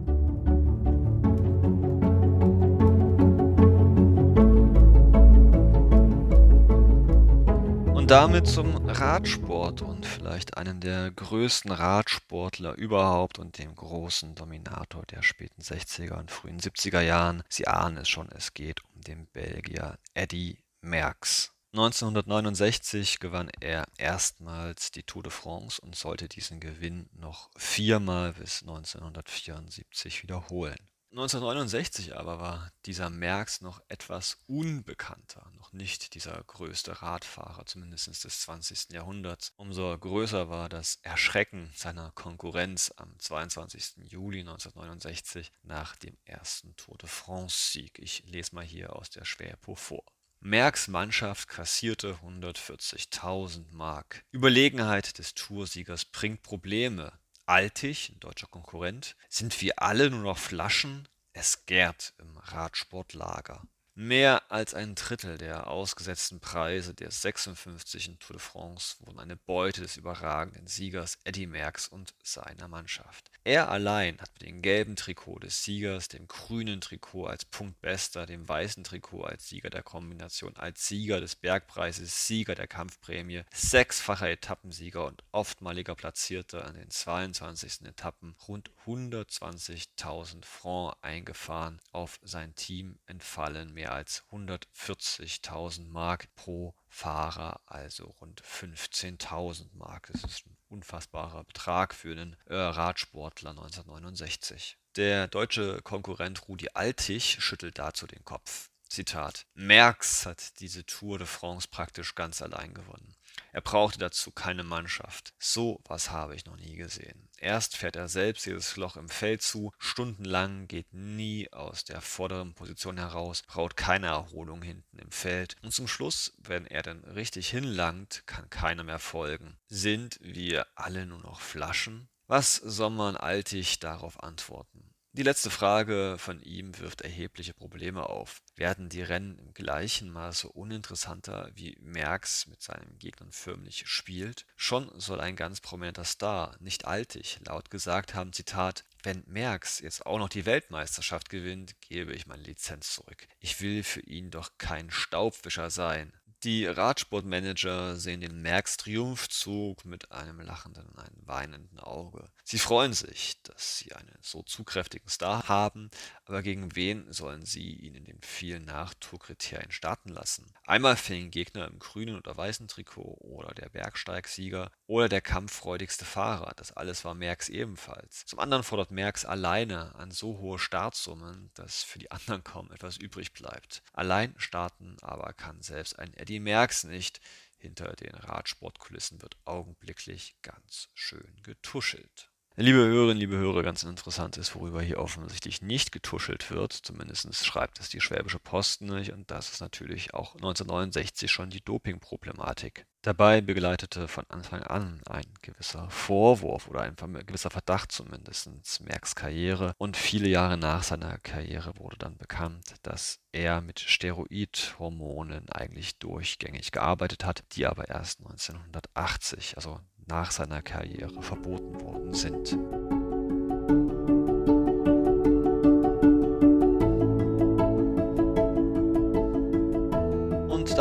Damit 8.12 8.46
zum 8.46 8.76
Radsport 8.90 9.80
und 9.80 10.04
vielleicht 10.04 10.58
einen 10.58 10.80
der 10.80 11.10
größten 11.12 11.72
Radsportler 11.72 12.74
überhaupt 12.74 13.38
und 13.38 13.56
dem 13.56 13.74
großen 13.74 14.34
Dominator 14.34 15.06
der 15.06 15.22
späten 15.22 15.62
60er 15.62 16.18
und 16.18 16.30
frühen 16.30 16.60
70er 16.60 17.00
Jahren. 17.00 17.42
Sie 17.48 17.66
ahnen 17.66 17.96
es 17.96 18.10
schon, 18.10 18.28
es 18.32 18.52
geht 18.52 18.84
um 18.84 19.00
den 19.00 19.28
Belgier 19.28 19.96
Eddy 20.12 20.58
Merckx. 20.82 21.52
1969 21.72 23.18
gewann 23.18 23.50
er 23.60 23.86
erstmals 23.96 24.90
die 24.90 25.04
Tour 25.04 25.22
de 25.22 25.32
France 25.32 25.80
und 25.80 25.96
sollte 25.96 26.28
diesen 26.28 26.60
Gewinn 26.60 27.08
noch 27.14 27.48
viermal 27.56 28.34
bis 28.34 28.60
1974 28.60 30.22
wiederholen. 30.22 30.76
1969 31.12 32.16
aber 32.16 32.40
war 32.40 32.72
dieser 32.86 33.10
Merckx 33.10 33.60
noch 33.60 33.82
etwas 33.88 34.38
unbekannter, 34.46 35.46
noch 35.58 35.74
nicht 35.74 36.14
dieser 36.14 36.42
größte 36.42 37.02
Radfahrer, 37.02 37.66
zumindest 37.66 38.24
des 38.24 38.40
20. 38.40 38.92
Jahrhunderts. 38.92 39.52
Umso 39.56 39.98
größer 39.98 40.48
war 40.48 40.70
das 40.70 41.00
Erschrecken 41.02 41.70
seiner 41.74 42.12
Konkurrenz 42.12 42.94
am 42.96 43.14
22. 43.18 43.96
Juli 44.10 44.40
1969 44.40 45.52
nach 45.62 45.96
dem 45.96 46.16
ersten 46.24 46.74
Tour 46.76 46.96
de 46.96 47.10
France-Sieg. 47.10 47.98
Ich 47.98 48.24
lese 48.24 48.54
mal 48.54 48.64
hier 48.64 48.96
aus 48.96 49.10
der 49.10 49.26
Schwerpo 49.26 49.74
vor. 49.74 50.04
Merckx 50.40 50.88
Mannschaft 50.88 51.46
kassierte 51.46 52.14
140.000 52.24 53.66
Mark. 53.70 54.24
Überlegenheit 54.32 55.18
des 55.18 55.34
Toursiegers 55.34 56.06
bringt 56.06 56.42
Probleme. 56.42 57.12
Altig, 57.46 58.10
ein 58.10 58.20
deutscher 58.20 58.46
Konkurrent, 58.46 59.16
sind 59.28 59.60
wir 59.60 59.82
alle 59.82 60.10
nur 60.10 60.22
noch 60.22 60.38
Flaschen? 60.38 61.08
Es 61.32 61.66
gärt 61.66 62.14
im 62.18 62.36
Radsportlager. 62.36 63.62
Mehr 63.94 64.50
als 64.50 64.72
ein 64.72 64.94
Drittel 64.94 65.36
der 65.36 65.66
ausgesetzten 65.66 66.40
Preise 66.40 66.94
der 66.94 67.10
56. 67.10 68.16
Tour 68.20 68.36
de 68.36 68.38
France 68.38 68.96
wurden 69.00 69.20
eine 69.20 69.36
Beute 69.36 69.82
des 69.82 69.98
überragenden 69.98 70.66
Siegers 70.66 71.18
Eddy 71.24 71.46
Merckx 71.46 71.88
und 71.88 72.14
seiner 72.22 72.68
Mannschaft. 72.68 73.30
Er 73.44 73.68
allein 73.68 74.18
hat 74.18 74.30
mit 74.32 74.48
dem 74.48 74.62
gelben 74.62 74.96
Trikot 74.96 75.40
des 75.40 75.62
Siegers, 75.62 76.08
dem 76.08 76.26
grünen 76.26 76.80
Trikot 76.80 77.26
als 77.26 77.44
Punktbester, 77.44 78.24
dem 78.24 78.48
weißen 78.48 78.82
Trikot 78.82 79.24
als 79.24 79.50
Sieger 79.50 79.68
der 79.68 79.82
Kombination, 79.82 80.56
als 80.56 80.88
Sieger 80.88 81.20
des 81.20 81.36
Bergpreises, 81.36 82.26
Sieger 82.26 82.54
der 82.54 82.68
Kampfprämie, 82.68 83.42
sechsfacher 83.52 84.30
Etappensieger 84.30 85.04
und 85.04 85.22
oftmaliger 85.32 85.96
Platzierter 85.96 86.64
an 86.64 86.76
den 86.76 86.88
22. 86.88 87.82
Etappen 87.84 88.36
rund 88.48 88.70
120.000 88.86 90.46
Francs 90.46 90.96
eingefahren, 91.02 91.78
auf 91.90 92.18
sein 92.22 92.54
Team 92.54 92.98
entfallen 93.06 93.74
mehr 93.74 93.81
als 93.90 94.22
140.000 94.30 95.88
Mark 95.88 96.28
pro 96.36 96.74
Fahrer, 96.88 97.60
also 97.66 98.14
rund 98.20 98.42
15.000 98.42 99.70
Mark. 99.72 100.08
Das 100.12 100.24
ist 100.24 100.46
ein 100.46 100.56
unfassbarer 100.68 101.44
Betrag 101.44 101.94
für 101.94 102.12
einen 102.12 102.36
äh, 102.46 102.54
Radsportler 102.54 103.50
1969. 103.50 104.78
Der 104.96 105.26
deutsche 105.26 105.80
Konkurrent 105.82 106.48
Rudi 106.48 106.68
Altig 106.74 107.38
schüttelt 107.40 107.78
dazu 107.78 108.06
den 108.06 108.24
Kopf. 108.24 108.70
Zitat: 108.88 109.46
Merckx 109.54 110.26
hat 110.26 110.60
diese 110.60 110.84
Tour 110.84 111.16
de 111.16 111.26
France 111.26 111.66
praktisch 111.70 112.14
ganz 112.14 112.42
allein 112.42 112.74
gewonnen. 112.74 113.16
Er 113.52 113.62
brauchte 113.62 113.98
dazu 113.98 114.30
keine 114.30 114.64
Mannschaft. 114.64 115.32
So 115.38 115.80
was 115.84 116.10
habe 116.10 116.36
ich 116.36 116.44
noch 116.44 116.56
nie 116.56 116.76
gesehen. 116.76 117.30
Erst 117.42 117.76
fährt 117.76 117.96
er 117.96 118.06
selbst 118.06 118.46
jedes 118.46 118.76
Loch 118.76 118.96
im 118.96 119.08
Feld 119.08 119.42
zu, 119.42 119.72
stundenlang, 119.76 120.68
geht 120.68 120.94
nie 120.94 121.52
aus 121.52 121.82
der 121.82 122.00
vorderen 122.00 122.54
Position 122.54 122.98
heraus, 122.98 123.42
braucht 123.48 123.76
keine 123.76 124.06
Erholung 124.06 124.62
hinten 124.62 125.00
im 125.00 125.10
Feld. 125.10 125.56
Und 125.60 125.72
zum 125.72 125.88
Schluss, 125.88 126.34
wenn 126.38 126.66
er 126.68 126.82
dann 126.82 127.02
richtig 127.02 127.48
hinlangt, 127.48 128.22
kann 128.26 128.48
keiner 128.48 128.84
mehr 128.84 129.00
folgen. 129.00 129.58
Sind 129.66 130.20
wir 130.22 130.68
alle 130.76 131.04
nur 131.04 131.18
noch 131.18 131.40
Flaschen? 131.40 132.08
Was 132.28 132.54
soll 132.54 132.90
man 132.90 133.16
altig 133.16 133.80
darauf 133.80 134.22
antworten? 134.22 134.91
Die 135.14 135.22
letzte 135.22 135.50
Frage 135.50 136.16
von 136.16 136.40
ihm 136.40 136.78
wirft 136.78 137.02
erhebliche 137.02 137.52
Probleme 137.52 138.08
auf. 138.08 138.40
Werden 138.56 138.88
die 138.88 139.02
Rennen 139.02 139.36
im 139.36 139.52
gleichen 139.52 140.10
Maße 140.10 140.48
uninteressanter, 140.48 141.50
wie 141.54 141.76
Merckx 141.82 142.46
mit 142.46 142.62
seinen 142.62 142.98
Gegnern 142.98 143.30
förmlich 143.30 143.86
spielt? 143.86 144.46
Schon 144.56 144.90
soll 144.98 145.20
ein 145.20 145.36
ganz 145.36 145.60
prominenter 145.60 146.04
Star, 146.04 146.56
nicht 146.60 146.86
altig, 146.86 147.40
laut 147.44 147.70
gesagt 147.70 148.14
haben, 148.14 148.32
Zitat, 148.32 148.86
wenn 149.02 149.22
Merckx 149.26 149.80
jetzt 149.80 150.06
auch 150.06 150.18
noch 150.18 150.30
die 150.30 150.46
Weltmeisterschaft 150.46 151.28
gewinnt, 151.28 151.78
gebe 151.82 152.14
ich 152.14 152.26
meine 152.26 152.44
Lizenz 152.44 152.94
zurück. 152.94 153.28
Ich 153.38 153.60
will 153.60 153.84
für 153.84 154.00
ihn 154.00 154.30
doch 154.30 154.52
kein 154.56 154.90
Staubwischer 154.90 155.68
sein. 155.68 156.14
Die 156.44 156.66
Radsportmanager 156.66 157.96
sehen 157.96 158.20
den 158.20 158.42
Merckx 158.42 158.78
Triumphzug 158.78 159.84
mit 159.84 160.10
einem 160.10 160.40
lachenden 160.40 160.88
und 160.88 160.98
einem 160.98 161.26
weinenden 161.26 161.78
Auge. 161.78 162.32
Sie 162.44 162.58
freuen 162.58 162.92
sich, 162.92 163.40
dass 163.44 163.78
sie 163.78 163.92
einen 163.94 164.18
so 164.20 164.42
zugkräftigen 164.42 165.08
Star 165.08 165.48
haben, 165.48 165.90
aber 166.24 166.42
gegen 166.42 166.74
wen 166.74 167.12
sollen 167.12 167.44
sie 167.44 167.72
ihn 167.74 167.94
in 167.94 168.04
den 168.04 168.20
vielen 168.20 168.64
Nachtourkriterien 168.64 169.70
starten 169.70 170.08
lassen? 170.08 170.52
Einmal 170.66 170.96
für 170.96 171.14
den 171.14 171.30
Gegner 171.30 171.68
im 171.68 171.78
grünen 171.78 172.16
oder 172.16 172.36
weißen 172.36 172.66
Trikot 172.66 173.18
oder 173.20 173.54
der 173.54 173.68
Bergsteigsieger 173.68 174.72
oder 174.86 175.08
der 175.08 175.20
kampffreudigste 175.20 176.04
Fahrer. 176.04 176.52
Das 176.56 176.72
alles 176.72 177.04
war 177.04 177.14
Merckx 177.14 177.48
ebenfalls. 177.48 178.26
Zum 178.26 178.40
anderen 178.40 178.64
fordert 178.64 178.90
Merckx 178.90 179.24
alleine 179.24 179.94
an 179.94 180.10
so 180.10 180.38
hohe 180.38 180.58
Startsummen, 180.58 181.52
dass 181.54 181.84
für 181.84 182.00
die 182.00 182.10
anderen 182.10 182.42
kaum 182.42 182.72
etwas 182.72 182.96
übrig 182.96 183.32
bleibt. 183.32 183.82
Allein 183.92 184.34
starten 184.38 184.96
aber 185.00 185.32
kann 185.32 185.62
selbst 185.62 185.98
ein 185.98 186.12
Eddie 186.14 186.32
die 186.32 186.40
merk's 186.40 186.84
nicht. 186.84 187.20
Hinter 187.62 187.94
den 187.94 188.16
Radsportkulissen 188.16 189.22
wird 189.22 189.36
augenblicklich 189.44 190.34
ganz 190.42 190.88
schön 190.94 191.40
getuschelt. 191.44 192.32
Liebe 192.56 192.78
Hörerinnen, 192.78 193.18
liebe 193.18 193.36
Hörer, 193.36 193.62
ganz 193.62 193.84
interessant 193.84 194.36
ist, 194.36 194.56
worüber 194.56 194.82
hier 194.82 194.98
offensichtlich 194.98 195.62
nicht 195.62 195.92
getuschelt 195.92 196.50
wird. 196.50 196.72
Zumindest 196.72 197.46
schreibt 197.46 197.78
es 197.78 197.88
die 197.88 198.00
Schwäbische 198.00 198.40
Post 198.40 198.80
nicht. 198.80 199.12
Und 199.12 199.30
das 199.30 199.52
ist 199.52 199.60
natürlich 199.60 200.12
auch 200.12 200.34
1969 200.34 201.30
schon 201.30 201.50
die 201.50 201.60
Dopingproblematik. 201.60 202.84
Dabei 203.02 203.40
begleitete 203.40 204.06
von 204.06 204.24
Anfang 204.28 204.62
an 204.62 205.00
ein 205.10 205.26
gewisser 205.42 205.90
Vorwurf 205.90 206.68
oder 206.68 206.82
ein 206.82 206.94
gewisser 207.26 207.50
Verdacht 207.50 207.90
zumindest 207.90 208.48
Merks 208.80 209.16
Karriere. 209.16 209.74
Und 209.76 209.96
viele 209.96 210.28
Jahre 210.28 210.56
nach 210.56 210.84
seiner 210.84 211.18
Karriere 211.18 211.76
wurde 211.78 211.96
dann 211.98 212.16
bekannt, 212.16 212.76
dass 212.82 213.18
er 213.32 213.60
mit 213.60 213.80
Steroidhormonen 213.80 215.48
eigentlich 215.50 215.98
durchgängig 215.98 216.70
gearbeitet 216.70 217.24
hat, 217.24 217.42
die 217.56 217.66
aber 217.66 217.88
erst 217.88 218.20
1980, 218.20 219.56
also 219.56 219.80
nach 220.06 220.30
seiner 220.30 220.62
Karriere 220.62 221.22
verboten 221.22 221.80
worden 221.80 222.14
sind. 222.14 222.56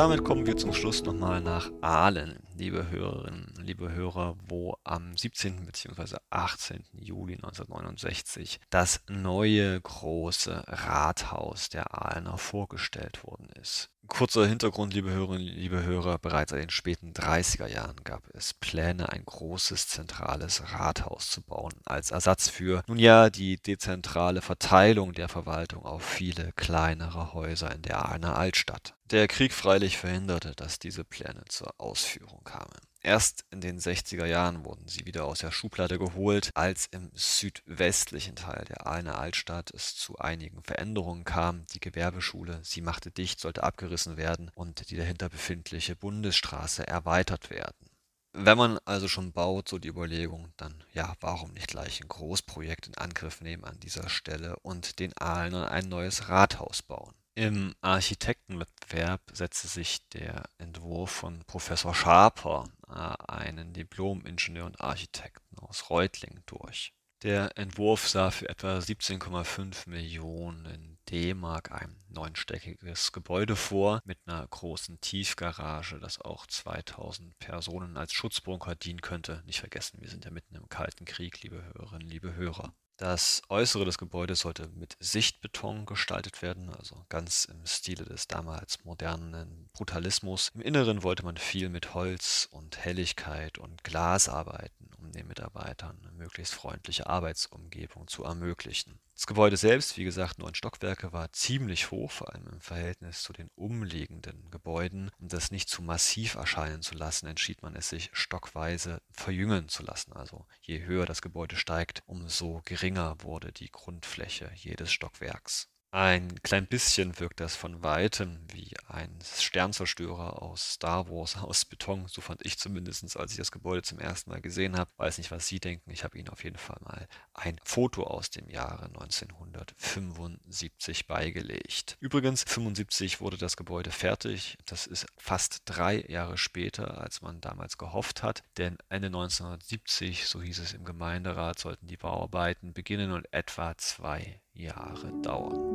Damit 0.02 0.24
kommen 0.24 0.48
wir 0.48 0.58
zum 0.58 0.74
Schluss 0.74 1.04
nochmal 1.04 1.42
nach 1.42 1.70
Aalen, 1.82 2.40
liebe 2.58 2.90
Hörerinnen, 2.90 3.54
liebe 3.62 3.92
Hörer, 3.92 4.36
wo 4.48 4.76
am 4.84 5.16
17. 5.16 5.64
bzw. 5.68 6.18
18. 6.32 6.84
Juli 6.94 7.36
1969 7.36 8.60
das 8.72 9.02
neue 9.08 9.80
große 9.80 10.64
Rathaus 10.66 11.70
der 11.70 11.94
Aalener 11.94 12.40
vorgestellt 12.40 13.24
worden 13.24 13.50
ist. 13.62 13.92
Kurzer 14.12 14.46
Hintergrund, 14.46 14.94
liebe 14.94 15.10
Hörerinnen, 15.10 15.48
liebe 15.48 15.84
Hörer, 15.84 16.20
bereits 16.20 16.52
in 16.52 16.60
den 16.60 16.70
späten 16.70 17.14
30er 17.14 17.68
Jahren 17.68 17.96
gab 18.04 18.22
es 18.34 18.54
Pläne, 18.54 19.10
ein 19.10 19.24
großes 19.26 19.88
zentrales 19.88 20.74
Rathaus 20.74 21.32
zu 21.32 21.42
bauen, 21.42 21.74
als 21.86 22.12
Ersatz 22.12 22.50
für, 22.50 22.84
nun 22.88 23.00
ja, 23.00 23.30
die 23.30 23.56
dezentrale 23.56 24.42
Verteilung 24.42 25.14
der 25.14 25.30
Verwaltung 25.30 25.86
auf 25.86 26.04
viele 26.04 26.52
kleinere 26.58 27.34
Häuser 27.34 27.74
in 27.74 27.84
der 27.84 28.06
Aachener 28.06 28.38
Altstadt. 28.38 28.96
Der 29.12 29.30
Krieg 29.30 29.54
freilich 29.54 29.98
verhinderte, 29.98 30.56
dass 30.56 30.78
diese 30.78 31.06
Pläne 31.06 31.46
zur 31.48 31.74
Ausführung 31.78 32.44
kamen. 32.44 32.91
Erst 33.04 33.46
in 33.50 33.62
den 33.62 33.80
60er 33.80 34.26
Jahren 34.26 34.64
wurden 34.64 34.88
sie 34.88 35.08
wieder 35.08 35.26
aus 35.26 35.40
der 35.40 35.52
Schublade 35.52 35.98
geholt, 35.98 36.52
als 36.54 36.86
im 36.92 37.10
südwestlichen 37.16 38.36
Teil 38.36 38.64
der 38.66 38.86
Aachener 38.86 39.18
Altstadt 39.18 39.72
es 39.72 39.96
zu 39.96 40.20
einigen 40.20 40.62
Veränderungen 40.62 41.24
kam. 41.24 41.66
Die 41.74 41.80
Gewerbeschule, 41.80 42.60
sie 42.64 42.82
machte 42.82 43.10
dicht, 43.10 43.40
sollte 43.40 43.64
abgerissen 43.64 44.18
werden 44.18 44.52
und 44.54 44.92
die 44.92 44.98
dahinter 44.98 45.30
befindliche 45.30 45.96
Bundesstraße 45.96 46.86
erweitert 46.86 47.50
werden. 47.50 47.90
Wenn 48.34 48.58
man 48.58 48.80
also 48.86 49.08
schon 49.08 49.34
baut, 49.34 49.68
so 49.68 49.80
die 49.80 49.90
Überlegung, 49.90 50.54
dann 50.56 50.84
ja, 50.94 51.16
warum 51.22 51.52
nicht 51.54 51.68
gleich 51.70 52.02
ein 52.02 52.08
Großprojekt 52.08 52.88
in 52.88 52.96
Angriff 52.98 53.42
nehmen 53.42 53.66
an 53.66 53.80
dieser 53.80 54.10
Stelle 54.10 54.58
und 54.62 55.00
den 55.00 55.18
Aalenern 55.18 55.68
ein 55.68 55.90
neues 55.90 56.30
Rathaus 56.30 56.84
bauen? 56.84 57.16
Im 57.34 57.74
Architektenwettbewerb 57.80 59.22
setzte 59.32 59.68
sich 59.70 60.08
der 60.10 60.50
Entwurf 60.58 61.12
von 61.12 61.44
Professor 61.46 61.96
Schaper, 61.96 62.70
äh, 62.90 63.32
einen 63.32 63.72
Diplom-Ingenieur 63.72 64.66
und 64.66 64.82
Architekten 64.82 65.58
aus 65.60 65.90
Reutlingen, 65.90 66.44
durch. 66.46 66.94
Der 67.24 67.58
Entwurf 67.58 68.10
sah 68.10 68.32
für 68.32 68.50
etwa 68.50 68.80
17,5 68.80 69.88
Millionen 69.90 70.91
D-Mark 71.10 71.72
ein 71.72 71.96
neunstöckiges 72.10 73.12
Gebäude 73.12 73.56
vor 73.56 74.02
mit 74.06 74.20
einer 74.26 74.48
großen 74.48 75.00
Tiefgarage, 75.02 76.00
das 76.00 76.22
auch 76.22 76.46
2000 76.48 77.38
Personen 77.40 77.98
als 77.98 78.14
Schutzbunker 78.14 78.76
dienen 78.76 79.02
könnte. 79.02 79.44
Nicht 79.46 79.60
vergessen, 79.60 80.02
wir 80.02 80.10
sind 80.10 80.26
ja 80.26 80.32
mitten 80.32 80.56
im 80.56 80.70
Kalten 80.70 81.06
Krieg, 81.06 81.42
liebe 81.42 81.64
Hörerinnen, 81.64 82.08
liebe 82.08 82.36
Hörer. 82.36 82.74
Das 83.02 83.42
Äußere 83.50 83.84
des 83.84 83.98
Gebäudes 83.98 84.42
sollte 84.42 84.68
mit 84.76 84.96
Sichtbeton 85.00 85.88
gestaltet 85.88 86.44
werden, 86.44 86.70
also 86.70 87.04
ganz 87.10 87.46
im 87.46 87.66
Stile 87.66 88.06
des 88.06 88.28
damals 88.28 88.86
modernen 88.86 89.72
Brutalismus. 89.74 90.52
Im 90.54 90.62
Inneren 90.62 91.02
wollte 91.02 91.26
man 91.26 91.38
viel 91.38 91.70
mit 91.70 91.96
Holz 91.96 92.48
und 92.52 92.78
Helligkeit 92.78 93.58
und 93.58 93.84
Glas 93.84 94.30
arbeiten, 94.30 94.81
um 95.02 95.12
den 95.12 95.28
Mitarbeitern 95.28 96.00
eine 96.02 96.12
möglichst 96.12 96.54
freundliche 96.54 97.08
Arbeitsumgebung 97.08 98.08
zu 98.08 98.24
ermöglichen. 98.24 99.00
Das 99.16 99.28
Gebäude 99.28 99.58
selbst, 99.58 99.98
wie 99.98 100.04
gesagt, 100.04 100.40
neun 100.40 100.56
Stockwerke, 100.56 101.14
war 101.14 101.32
ziemlich 101.32 101.92
hoch, 101.92 102.10
vor 102.10 102.34
allem 102.34 102.48
im 102.48 102.62
Verhältnis 102.62 103.22
zu 103.22 103.34
den 103.34 103.50
umliegenden 103.56 104.50
Gebäuden. 104.50 105.12
Um 105.20 105.28
das 105.28 105.52
nicht 105.52 105.70
zu 105.70 105.82
massiv 105.82 106.36
erscheinen 106.36 106.82
zu 106.82 106.96
lassen, 106.96 107.28
entschied 107.28 107.62
man 107.62 107.76
es 107.76 107.90
sich 107.90 108.10
stockweise 108.14 109.02
verjüngen 109.12 109.70
zu 109.70 109.84
lassen. 109.84 110.14
Also 110.14 110.48
je 110.62 110.84
höher 110.84 111.06
das 111.06 111.22
Gebäude 111.22 111.56
steigt, 111.56 112.02
umso 112.08 112.62
geringer 112.66 113.22
wurde 113.22 113.52
die 113.52 113.70
Grundfläche 113.70 114.52
jedes 114.56 114.92
Stockwerks. 114.92 115.71
Ein 115.94 116.42
klein 116.42 116.68
bisschen 116.68 117.20
wirkt 117.20 117.42
das 117.42 117.58
von 117.58 117.84
weitem 117.84 118.40
wie 118.54 118.72
ein 118.88 119.20
Sternzerstörer 119.22 120.42
aus 120.42 120.76
Star 120.76 121.10
Wars 121.10 121.36
aus 121.38 121.66
Beton. 121.66 122.08
So 122.08 122.22
fand 122.22 122.46
ich 122.46 122.58
zumindest, 122.58 123.18
als 123.18 123.32
ich 123.32 123.38
das 123.38 123.52
Gebäude 123.52 123.82
zum 123.82 124.00
ersten 124.00 124.30
Mal 124.30 124.40
gesehen 124.40 124.78
habe. 124.78 124.90
Weiß 124.96 125.18
nicht, 125.18 125.32
was 125.32 125.48
Sie 125.48 125.60
denken. 125.60 125.92
Ich 125.92 126.06
habe 126.06 126.18
Ihnen 126.18 126.30
auf 126.30 126.46
jeden 126.46 126.58
Fall 126.58 126.78
mal 126.80 127.10
ein 127.34 127.58
Foto 127.66 128.04
aus 128.04 128.30
dem 128.30 128.50
Jahre 128.50 128.86
1975 128.86 131.08
beigelegt. 131.08 131.98
Übrigens, 132.00 132.46
75 132.48 133.20
wurde 133.20 133.38
das 133.38 133.58
Gebäude 133.58 133.92
fertig. 133.92 134.58
Das 134.66 134.88
ist 134.88 135.08
fast 135.18 135.64
drei 135.66 136.06
Jahre 136.08 136.38
später, 136.38 137.02
als 137.02 137.22
man 137.22 137.42
damals 137.42 137.78
gehofft 137.78 138.24
hat. 138.24 138.44
Denn 138.58 138.78
Ende 138.88 139.08
1970, 139.08 140.26
so 140.26 140.42
hieß 140.42 140.60
es 140.60 140.72
im 140.72 140.86
Gemeinderat, 140.86 141.60
sollten 141.60 141.88
die 141.88 141.98
Bauarbeiten 141.98 142.72
beginnen 142.72 143.12
und 143.12 143.28
etwa 143.34 143.78
zwei 143.78 144.42
Jahre 144.54 145.12
dauern. 145.22 145.72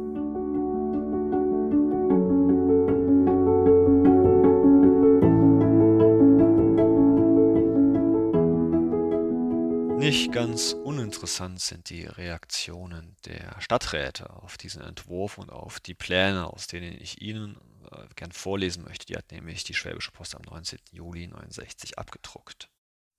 Nicht 9.98 10.31
ganz 10.31 10.72
uninteressant 10.72 11.61
sind 11.61 11.90
die 11.90 12.05
Reaktionen 12.05 13.16
der 13.24 13.61
Stadträte 13.61 14.31
auf 14.31 14.57
diesen 14.57 14.83
Entwurf 14.83 15.37
und 15.37 15.50
auf 15.50 15.81
die 15.81 15.94
Pläne, 15.94 16.46
aus 16.46 16.68
denen 16.68 16.92
ich 17.00 17.20
Ihnen 17.22 17.59
äh, 17.90 18.07
gern 18.14 18.31
vorlesen 18.31 18.85
möchte. 18.85 19.07
Die 19.07 19.16
hat 19.16 19.33
nämlich 19.33 19.64
die 19.64 19.74
Schwäbische 19.74 20.12
Post 20.12 20.37
am 20.37 20.42
19. 20.42 20.79
Juli 20.92 21.24
1969 21.24 21.98
abgedruckt. 21.98 22.68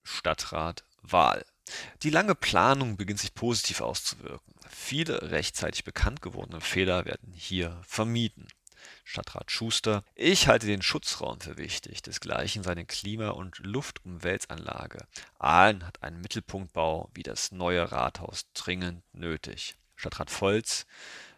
Stadtrat 0.03 0.86
Wahl. 1.01 1.45
Die 2.03 2.10
lange 2.10 2.36
Planung 2.36 2.95
beginnt 2.95 3.19
sich 3.19 3.34
positiv 3.34 3.81
auszuwirken. 3.81 4.53
Viele 4.88 5.32
rechtzeitig 5.32 5.84
bekannt 5.84 6.21
gewordene 6.21 6.62
Fehler 6.62 7.04
werden 7.04 7.34
hier 7.34 7.78
vermieden. 7.86 8.47
Stadtrat 9.04 9.52
Schuster: 9.52 10.06
Ich 10.15 10.47
halte 10.47 10.65
den 10.65 10.82
Schutzraum 10.82 11.41
für 11.41 11.58
wichtig, 11.58 12.04
desgleichen 12.04 12.63
seine 12.63 12.86
Klima 12.86 13.32
und 13.32 13.60
Luftumweltanlage. 13.60 15.00
Aalen 15.39 15.86
hat 15.86 16.02
einen 16.04 16.21
Mittelpunktbau 16.21 17.10
wie 17.13 17.23
das 17.23 17.52
neue 17.52 17.91
Rathaus 17.91 18.45
dringend 18.54 19.04
nötig. 19.13 19.76
Stadtrat 19.97 20.32
Volz: 20.32 20.86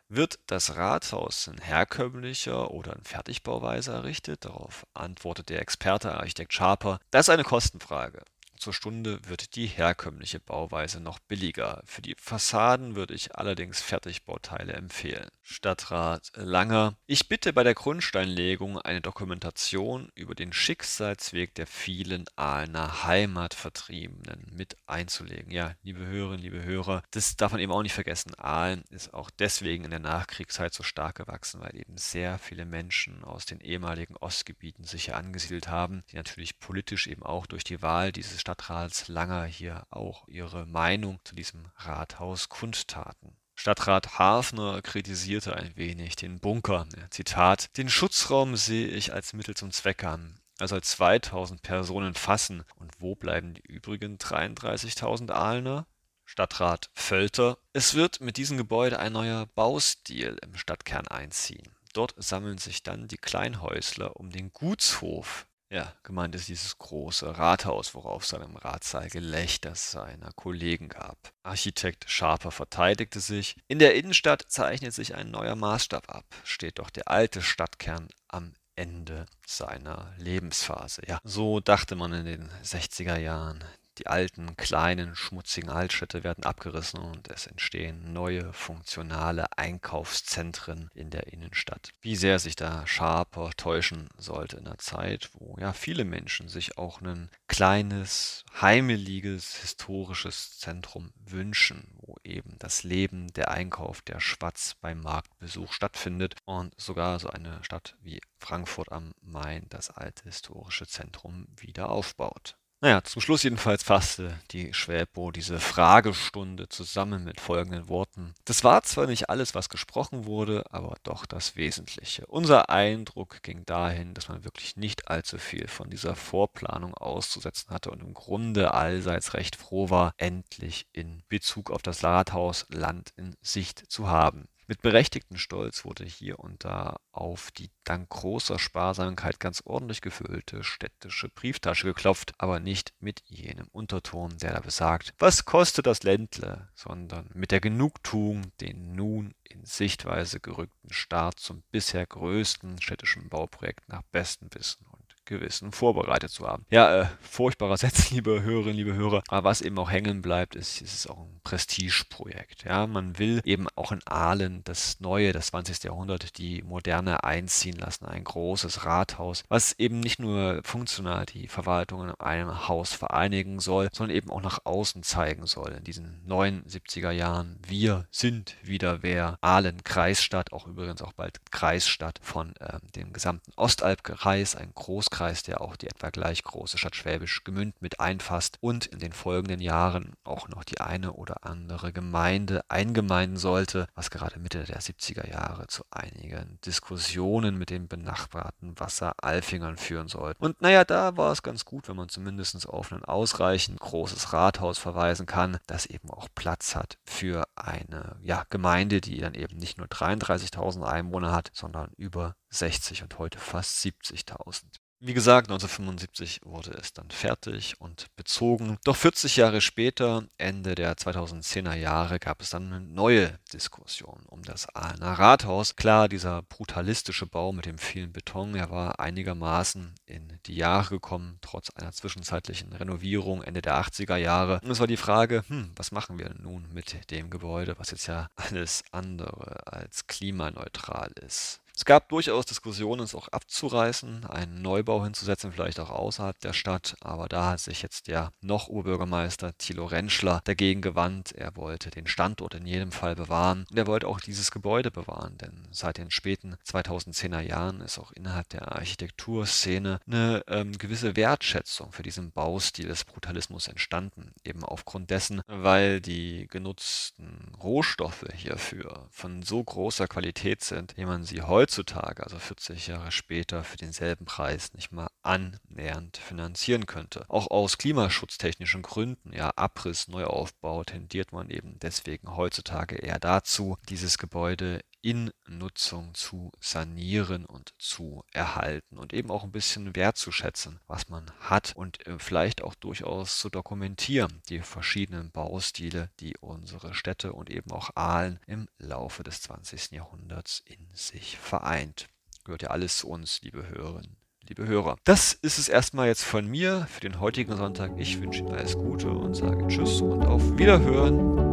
Wird 0.10 0.38
das 0.46 0.76
Rathaus 0.76 1.48
in 1.48 1.58
herkömmlicher 1.58 2.70
oder 2.70 2.96
in 2.96 3.04
Fertigbauweise 3.04 3.94
errichtet? 3.94 4.46
Darauf 4.46 4.86
antwortet 4.94 5.50
der 5.50 5.64
Experte 5.64 6.14
Architekt 6.14 6.54
Schaper: 6.54 7.00
Das 7.10 7.26
ist 7.26 7.34
eine 7.34 7.44
Kostenfrage 7.44 8.22
zur 8.60 8.74
Stunde 8.74 9.20
wird 9.28 9.56
die 9.56 9.68
herkömmliche 9.68 10.40
Bauweise 10.40 11.00
noch 11.00 11.20
billiger. 11.20 11.82
Für 11.86 12.02
die 12.02 12.16
Fassaden 12.20 12.96
würde 12.96 13.14
ich 13.14 13.36
allerdings 13.36 13.82
Fertigbauteile 13.82 14.74
empfehlen. 14.74 15.30
Stadtrat 15.42 16.32
Langer: 16.36 16.96
Ich 17.08 17.28
bitte 17.28 17.54
bei 17.54 17.64
der 17.64 17.74
Grundsteinlegung 17.74 18.78
eine 18.78 19.02
Dokumentation 19.02 20.12
über 20.14 20.36
den 20.36 20.54
Schicksalsweg 20.54 21.56
der 21.56 21.68
vielen 21.68 22.26
Aalner 22.36 23.04
Heimatvertriebenen 23.06 24.52
mit 24.52 24.78
einzulegen. 24.86 25.52
Ja, 25.52 25.74
liebe 25.82 26.06
Hörerinnen, 26.06 26.42
liebe 26.42 26.64
Hörer, 26.64 27.02
das 27.12 27.36
darf 27.38 27.54
man 27.54 27.62
eben 27.62 27.72
auch 27.72 27.82
nicht 27.82 27.94
vergessen. 27.94 28.36
Aalen 28.38 28.84
ist 28.90 29.14
auch 29.14 29.30
deswegen 29.32 29.86
in 29.86 29.92
der 29.92 30.00
Nachkriegszeit 30.00 30.74
so 30.74 30.84
stark 30.84 31.16
gewachsen, 31.16 31.62
weil 31.62 31.76
eben 31.76 31.98
sehr 31.98 32.38
viele 32.38 32.66
Menschen 32.66 33.24
aus 33.24 33.46
den 33.46 33.62
ehemaligen 33.62 34.18
Ostgebieten 34.18 34.84
sich 34.84 35.06
hier 35.06 35.18
angesiedelt 35.18 35.70
haben, 35.70 36.04
die 36.12 36.18
natürlich 36.18 36.60
politisch 36.60 37.08
eben 37.08 37.24
auch 37.24 37.48
durch 37.48 37.64
die 37.64 37.82
Wahl 37.82 38.12
dieses 38.12 38.44
Stadtrats 38.50 39.08
Langer 39.10 39.46
hier 39.46 39.86
auch 39.92 40.28
ihre 40.28 40.66
Meinung 40.66 41.20
zu 41.24 41.36
diesem 41.36 41.68
Rathaus 41.76 42.50
kundtaten. 42.50 43.38
Stadtrat 43.54 44.18
Hafner 44.18 44.82
kritisierte 44.82 45.56
ein 45.56 45.76
wenig 45.76 46.16
den 46.16 46.40
Bunker. 46.40 46.88
Zitat: 47.12 47.78
Den 47.78 47.90
Schutzraum 47.90 48.56
sehe 48.56 48.88
ich 48.88 49.14
als 49.14 49.34
Mittel 49.34 49.56
zum 49.56 49.70
Zweck 49.70 50.04
an. 50.04 50.40
Er 50.58 50.68
soll 50.68 50.82
2000 50.82 51.62
Personen 51.62 52.16
fassen. 52.16 52.64
Und 52.78 52.92
wo 52.98 53.14
bleiben 53.14 53.54
die 53.54 53.62
übrigen 53.62 54.18
33.000 54.18 55.30
Aalner? 55.30 55.86
Stadtrat 56.26 56.90
Völter: 56.96 57.60
Es 57.74 57.94
wird 57.94 58.20
mit 58.20 58.38
diesem 58.38 58.58
Gebäude 58.58 58.98
ein 58.98 59.14
neuer 59.14 59.46
Baustil 59.46 60.40
im 60.42 60.58
Stadtkern 60.58 61.08
einziehen. 61.08 61.76
Dort 61.94 62.16
sammeln 62.18 62.58
sich 62.58 62.82
dann 62.82 63.08
die 63.08 63.18
Kleinhäusler 63.18 64.16
um 64.16 64.32
den 64.32 64.52
Gutshof 64.54 65.46
ja, 65.72 65.94
gemeint 66.04 66.34
ist 66.34 66.48
dieses 66.48 66.78
große 66.78 67.38
Rathaus, 67.38 67.94
worauf 67.94 68.24
es 68.24 68.30
dann 68.30 68.42
im 68.42 68.56
Ratssaal 68.56 69.10
Gelächter 69.10 69.76
seiner 69.76 70.32
Kollegen 70.34 70.90
gab. 70.90 71.18
Architekt 71.44 72.10
Schaper 72.10 72.52
verteidigte 72.52 73.20
sich. 73.20 73.56
In 73.68 73.78
der 73.78 73.96
Innenstadt 73.96 74.46
zeichnet 74.48 74.94
sich 74.94 75.14
ein 75.14 75.30
neuer 75.30 75.56
Maßstab 75.56 76.10
ab. 76.10 76.26
Steht 76.44 76.80
doch 76.80 76.90
der 76.90 77.08
alte 77.08 77.42
Stadtkern 77.42 78.08
am 78.28 78.54
Ende 78.76 79.26
seiner 79.46 80.14
Lebensphase. 80.18 81.04
Ja, 81.06 81.20
so 81.24 81.60
dachte 81.60 81.96
man 81.96 82.14
in 82.14 82.26
den 82.26 82.50
60er 82.64 83.18
Jahren. 83.18 83.64
Die 84.00 84.08
alten, 84.08 84.56
kleinen, 84.56 85.14
schmutzigen 85.14 85.70
Altstädte 85.70 86.24
werden 86.24 86.46
abgerissen 86.46 87.02
und 87.02 87.30
es 87.30 87.48
entstehen 87.48 88.14
neue, 88.14 88.54
funktionale 88.54 89.58
Einkaufszentren 89.58 90.90
in 90.94 91.10
der 91.10 91.28
Innenstadt. 91.34 91.90
Wie 92.00 92.16
sehr 92.16 92.40
sich 92.40 92.56
da 92.56 92.88
Schaper 92.88 93.52
täuschen 93.58 94.08
sollte 94.18 94.56
in 94.56 94.68
einer 94.68 94.78
Zeit, 94.78 95.30
wo 95.34 95.58
ja 95.60 95.74
viele 95.74 96.06
Menschen 96.06 96.48
sich 96.48 96.78
auch 96.78 97.02
ein 97.02 97.30
kleines, 97.48 98.46
heimeliges, 98.62 99.58
historisches 99.58 100.58
Zentrum 100.60 101.12
wünschen, 101.16 101.98
wo 101.98 102.16
eben 102.24 102.56
das 102.58 102.84
Leben, 102.84 103.28
der 103.34 103.52
Einkauf, 103.52 104.02
der 104.02 104.22
Schwatz 104.22 104.76
beim 104.80 105.02
Marktbesuch 105.02 105.74
stattfindet 105.74 106.36
und 106.46 106.74
sogar 106.80 107.20
so 107.20 107.30
eine 107.30 107.62
Stadt 107.66 107.98
wie 108.00 108.22
Frankfurt 108.38 108.94
am 108.94 109.14
Main 109.22 109.66
das 109.70 109.90
alte 109.90 110.24
historische 110.24 110.88
Zentrum 110.88 111.48
wieder 111.58 111.90
aufbaut. 111.90 112.59
Naja, 112.82 113.04
zum 113.04 113.22
Schluss 113.22 113.44
jedenfalls 113.44 113.84
fasste 113.84 114.40
die 114.52 114.74
Schwäbo 114.74 115.32
diese 115.32 115.60
Fragestunde 115.60 116.70
zusammen 116.70 117.26
mit 117.26 117.42
folgenden 117.42 117.90
Worten. 117.90 118.34
Das 118.46 118.64
war 118.64 118.84
zwar 118.84 119.06
nicht 119.06 119.30
alles, 119.30 119.54
was 119.54 119.68
gesprochen 119.68 120.26
wurde, 120.26 120.64
aber 120.72 120.96
doch 121.04 121.26
das 121.26 121.58
Wesentliche. 121.58 122.26
Unser 122.28 122.70
Eindruck 122.70 123.44
ging 123.44 123.66
dahin, 123.66 124.14
dass 124.14 124.30
man 124.30 124.46
wirklich 124.46 124.78
nicht 124.78 125.10
allzu 125.10 125.38
viel 125.38 125.68
von 125.68 125.90
dieser 125.90 126.16
Vorplanung 126.16 126.94
auszusetzen 126.94 127.70
hatte 127.72 127.92
und 127.92 128.02
im 128.02 128.14
Grunde 128.14 128.74
allseits 128.74 129.34
recht 129.34 129.58
froh 129.58 129.90
war, 129.90 130.14
endlich 130.16 130.88
in 130.94 131.24
Bezug 131.28 131.72
auf 131.72 131.82
das 131.82 132.02
Rathaus 132.06 132.66
Land 132.70 133.12
in 133.18 133.36
Sicht 133.42 133.92
zu 133.92 134.08
haben. 134.08 134.48
Mit 134.70 134.84
berechtigtem 134.84 135.38
Stolz 135.38 135.84
wurde 135.84 136.06
hier 136.06 136.38
und 136.38 136.64
da 136.64 137.00
auf 137.12 137.50
die 137.50 137.72
dank 137.86 138.08
großer 138.10 138.60
Sparsamkeit 138.60 139.40
ganz 139.40 139.64
ordentlich 139.66 140.00
gefüllte 140.00 140.64
städtische 140.64 141.28
Brieftasche 141.28 141.88
geklopft, 141.88 142.36
aber 142.38 142.60
nicht 142.60 142.94
mit 143.00 143.24
jenem 143.26 143.68
Unterton, 143.72 144.38
der 144.38 144.54
da 144.54 144.60
besagt, 144.60 145.16
was 145.18 145.46
kostet 145.46 145.88
das 145.88 146.04
Ländle, 146.04 146.70
sondern 146.76 147.32
mit 147.34 147.50
der 147.50 147.62
Genugtuung, 147.62 148.52
den 148.62 148.94
nun 148.94 149.34
in 149.44 149.66
Sichtweise 149.66 150.40
gerückten 150.40 150.94
Start 150.94 151.40
zum 151.40 151.64
bisher 151.72 152.06
größten 152.06 152.80
städtischen 152.80 153.28
Bauprojekt 153.28 153.90
nach 153.90 154.04
bestem 154.12 154.50
Wissen 154.54 154.86
Gewissen 155.30 155.72
vorbereitet 155.72 156.32
zu 156.32 156.48
haben. 156.48 156.66
Ja, 156.72 157.02
äh, 157.02 157.06
furchtbarer 157.22 157.78
Satz, 157.78 158.10
liebe 158.10 158.42
Hörerinnen, 158.42 158.76
liebe 158.76 158.96
Hörer. 158.96 159.22
Aber 159.28 159.50
was 159.50 159.62
eben 159.62 159.78
auch 159.78 159.90
hängen 159.90 160.22
bleibt, 160.22 160.56
ist, 160.56 160.82
ist 160.82 160.94
es 160.94 161.08
auch 161.08 161.20
ein 161.20 161.40
Prestigeprojekt. 161.44 162.66
Ja, 162.66 162.88
man 162.88 163.18
will 163.20 163.40
eben 163.46 163.68
auch 163.76 163.92
in 163.92 164.02
Aalen 164.06 164.64
das 164.64 165.00
neue, 165.00 165.32
das 165.32 165.48
20. 165.48 165.84
Jahrhundert, 165.84 166.38
die 166.38 166.64
Moderne 166.64 167.24
einziehen 167.24 167.78
lassen. 167.78 168.06
Ein 168.06 168.24
großes 168.24 168.86
Rathaus, 168.86 169.44
was 169.48 169.74
eben 169.74 170.00
nicht 170.00 170.20
nur 170.20 170.62
funktional 170.64 171.26
die 171.26 171.48
Verwaltung 171.48 172.10
in 172.10 172.16
einem 172.16 172.68
Haus 172.68 172.94
vereinigen 172.94 173.60
soll, 173.60 173.90
sondern 173.94 174.18
eben 174.18 174.32
auch 174.32 174.42
nach 174.42 174.66
außen 174.66 175.04
zeigen 175.04 175.46
soll. 175.46 175.72
In 175.74 175.84
diesen 175.84 176.22
neuen 176.26 176.64
70er 176.66 177.12
Jahren. 177.12 177.60
Wir 177.68 178.08
sind 178.10 178.56
wieder 178.64 179.04
wer. 179.04 179.38
Aalen, 179.42 179.84
Kreisstadt, 179.84 180.52
auch 180.52 180.66
übrigens 180.66 181.04
auch 181.04 181.14
bald 181.14 181.40
Kreisstadt 181.52 182.20
von 182.24 182.56
äh, 182.56 182.80
dem 182.96 183.14
gesamten 183.14 183.52
Ostalbkreis, 183.56 184.56
ein 184.56 184.72
Großkreis 184.74 185.19
Landkreis, 185.20 185.44
der 185.44 185.60
auch 185.60 185.76
die 185.76 185.88
etwa 185.88 186.10
gleich 186.12 186.44
große 186.44 186.78
Stadt 186.78 186.96
Schwäbisch 186.96 187.44
Gmünd 187.44 187.82
mit 187.82 188.00
einfasst 188.00 188.58
und 188.62 188.86
in 188.86 189.00
den 189.00 189.12
folgenden 189.12 189.60
Jahren 189.60 190.14
auch 190.24 190.48
noch 190.48 190.64
die 190.64 190.80
eine 190.80 191.12
oder 191.12 191.46
andere 191.46 191.92
Gemeinde 191.92 192.62
eingemeinden 192.70 193.38
sollte, 193.38 193.88
was 193.96 194.12
gerade 194.12 194.40
Mitte 194.40 194.64
der 194.64 194.80
70er 194.80 195.30
Jahre 195.30 195.68
zu 195.68 195.84
einigen 195.92 196.58
Diskussionen 196.66 197.58
mit 197.58 197.70
den 197.70 197.90
benachbarten 197.90 198.80
Wasseralfingern 198.80 199.76
führen 199.76 200.08
sollte. 200.08 200.42
Und 200.42 200.62
naja, 200.62 200.86
da 200.86 201.18
war 201.18 201.34
es 201.34 201.44
ganz 201.44 201.66
gut, 201.66 201.90
wenn 201.90 201.98
man 201.98 202.08
zumindest 202.08 202.68
auf 202.70 202.92
ein 202.94 203.04
ausreichend 203.04 203.80
großes 203.80 204.32
Rathaus 204.32 204.80
verweisen 204.80 205.26
kann, 205.26 205.58
das 205.68 205.86
eben 205.86 206.10
auch 206.12 206.30
Platz 206.34 206.76
hat 206.76 206.98
für 207.04 207.46
eine 207.56 208.16
ja, 208.22 208.46
Gemeinde, 208.50 209.02
die 209.02 209.20
dann 209.20 209.34
eben 209.34 209.58
nicht 209.58 209.78
nur 209.78 209.88
33.000 209.88 210.84
Einwohner 210.84 211.34
hat, 211.34 211.52
sondern 211.54 211.92
über 211.98 212.36
60 212.52 213.04
und 213.04 213.20
heute 213.20 213.38
fast 213.38 213.84
70.000. 213.84 214.80
Wie 215.02 215.14
gesagt, 215.14 215.48
1975 215.48 216.42
wurde 216.44 216.72
es 216.72 216.92
dann 216.92 217.10
fertig 217.10 217.80
und 217.80 218.14
bezogen. 218.18 218.78
Doch 218.84 218.98
40 218.98 219.38
Jahre 219.38 219.62
später, 219.62 220.26
Ende 220.38 220.76
der 220.76 220.98
2010er 220.98 221.76
Jahre, 221.76 222.20
gab 222.20 222.42
es 222.42 222.50
dann 222.50 222.74
eine 222.74 222.82
neue 222.82 223.40
Diskussion 223.54 224.24
um 224.28 224.44
das 224.44 224.68
Aalener 224.76 225.14
Rathaus. 225.14 225.78
Klar, 225.78 226.10
dieser 226.10 226.42
brutalistische 226.42 227.26
Bau 227.26 227.54
mit 227.54 227.66
dem 227.66 227.78
vielen 227.78 228.12
Beton, 228.12 228.56
er 228.56 228.72
war 228.72 229.00
einigermaßen 229.00 229.96
in 230.06 230.38
die 230.46 230.56
Jahre 230.56 230.96
gekommen, 230.96 231.38
trotz 231.40 231.70
einer 231.70 231.94
zwischenzeitlichen 231.94 232.74
Renovierung 232.74 233.42
Ende 233.42 233.62
der 233.62 233.82
80er 233.82 234.18
Jahre. 234.18 234.60
Und 234.66 234.72
es 234.72 234.82
war 234.82 234.88
die 234.88 234.98
Frage, 234.98 235.46
hm, 235.48 235.72
was 235.78 235.94
machen 235.94 236.20
wir 236.20 236.36
nun 236.38 236.68
mit 236.74 237.10
dem 237.10 237.30
Gebäude, 237.30 237.80
was 237.80 237.92
jetzt 237.92 238.08
ja 238.08 238.28
alles 238.36 238.84
andere 238.92 239.66
als 239.66 240.08
klimaneutral 240.08 241.14
ist. 241.26 241.62
Es 241.80 241.86
gab 241.86 242.10
durchaus 242.10 242.46
Diskussionen, 242.46 243.04
es 243.04 243.16
auch 243.16 243.30
abzureißen, 243.30 244.26
einen 244.26 244.62
Neubau 244.62 245.02
hinzusetzen, 245.02 245.54
vielleicht 245.54 245.80
auch 245.80 245.92
außerhalb 245.92 246.38
der 246.42 246.52
Stadt, 246.52 246.98
aber 247.00 247.30
da 247.30 247.52
hat 247.52 247.62
sich 247.62 247.82
jetzt 247.82 248.10
der 248.10 248.34
noch 248.42 248.68
Oberbürgermeister 248.68 249.58
Thilo 249.58 249.86
Rentschler 249.86 250.42
dagegen 250.44 250.82
gewandt. 250.82 251.32
Er 251.32 251.56
wollte 251.56 251.90
den 251.90 252.06
Standort 252.06 252.54
in 252.54 252.66
jedem 252.66 252.92
Fall 252.92 253.16
bewahren. 253.16 253.66
Und 253.72 253.78
er 253.78 253.88
wollte 253.88 254.10
auch 254.10 254.20
dieses 254.20 254.52
Gebäude 254.52 254.92
bewahren, 254.92 255.38
denn 255.38 255.70
seit 255.72 256.00
den 256.00 256.12
späten 256.12 256.58
2010er 256.68 257.40
Jahren 257.40 257.80
ist 257.80 257.98
auch 257.98 258.12
innerhalb 258.12 258.50
der 258.50 258.74
Architekturszene 258.74 260.02
eine 260.06 260.44
ähm, 260.50 260.78
gewisse 260.78 261.16
Wertschätzung 261.16 261.94
für 261.94 262.04
diesen 262.04 262.34
Baustil 262.34 262.90
des 262.90 263.06
Brutalismus 263.06 263.70
entstanden, 263.70 264.34
eben 264.44 264.66
aufgrund 264.66 265.12
dessen, 265.12 265.44
weil 265.48 266.02
die 266.02 266.46
genutzten 266.50 267.54
Rohstoffe 267.64 268.26
hierfür 268.36 269.08
von 269.12 269.44
so 269.44 269.64
großer 269.64 270.10
Qualität 270.10 270.62
sind, 270.62 270.98
wie 270.98 271.06
man 271.06 271.24
sie 271.24 271.42
heute 271.42 271.69
heutzutage, 271.70 272.24
also 272.24 272.40
40 272.40 272.88
Jahre 272.88 273.12
später, 273.12 273.64
für 273.64 273.78
denselben 273.78 274.26
Preis 274.26 274.74
nicht 274.74 274.92
mal 274.92 275.08
annähernd 275.30 276.18
finanzieren 276.18 276.88
könnte. 276.88 277.24
Auch 277.28 277.52
aus 277.52 277.78
klimaschutztechnischen 277.78 278.82
Gründen, 278.82 279.32
ja, 279.32 279.52
Abriss, 279.56 280.08
Neuaufbau, 280.08 280.84
tendiert 280.84 281.32
man 281.32 281.52
eben 281.52 281.78
deswegen 281.80 282.36
heutzutage 282.36 282.96
eher 282.96 283.20
dazu, 283.20 283.78
dieses 283.90 284.18
Gebäude 284.18 284.82
in 285.02 285.32
Nutzung 285.48 286.16
zu 286.16 286.52
sanieren 286.60 287.46
und 287.46 287.74
zu 287.78 288.24
erhalten 288.32 288.98
und 288.98 289.14
eben 289.14 289.30
auch 289.30 289.44
ein 289.44 289.52
bisschen 289.52 289.96
wertzuschätzen, 289.96 290.80
was 290.88 291.10
man 291.10 291.32
hat 291.40 291.74
und 291.76 292.06
äh, 292.08 292.18
vielleicht 292.18 292.64
auch 292.64 292.74
durchaus 292.74 293.38
zu 293.38 293.50
dokumentieren, 293.50 294.42
die 294.50 294.60
verschiedenen 294.60 295.30
Baustile, 295.30 296.10
die 296.20 296.36
unsere 296.42 296.96
Städte 296.96 297.34
und 297.34 297.52
eben 297.52 297.72
auch 297.72 297.92
Aalen 297.96 298.40
im 298.48 298.68
Laufe 298.80 299.22
des 299.22 299.42
20. 299.44 299.92
Jahrhunderts 299.92 300.64
in 300.66 300.90
sich 300.94 301.38
vereint. 301.38 302.08
Gehört 302.44 302.64
ja 302.64 302.72
alles 302.72 302.98
zu 302.98 303.10
uns, 303.10 303.42
liebe 303.42 303.70
Hörerinnen 303.70 304.19
liebe 304.50 304.68
Hörer. 304.68 304.98
Das 305.04 305.34
ist 305.34 305.60
es 305.60 305.70
erstmal 305.70 306.08
jetzt 306.08 306.24
von 306.24 306.48
mir 306.48 306.88
für 306.90 307.02
den 307.02 307.20
heutigen 307.20 307.56
Sonntag. 307.56 307.92
Ich 307.98 308.20
wünsche 308.20 308.40
Ihnen 308.40 308.52
alles 308.52 308.76
Gute 308.76 309.10
und 309.10 309.36
sage 309.36 309.68
Tschüss 309.68 310.02
und 310.02 310.26
auf 310.26 310.58
Wiederhören. 310.58 311.49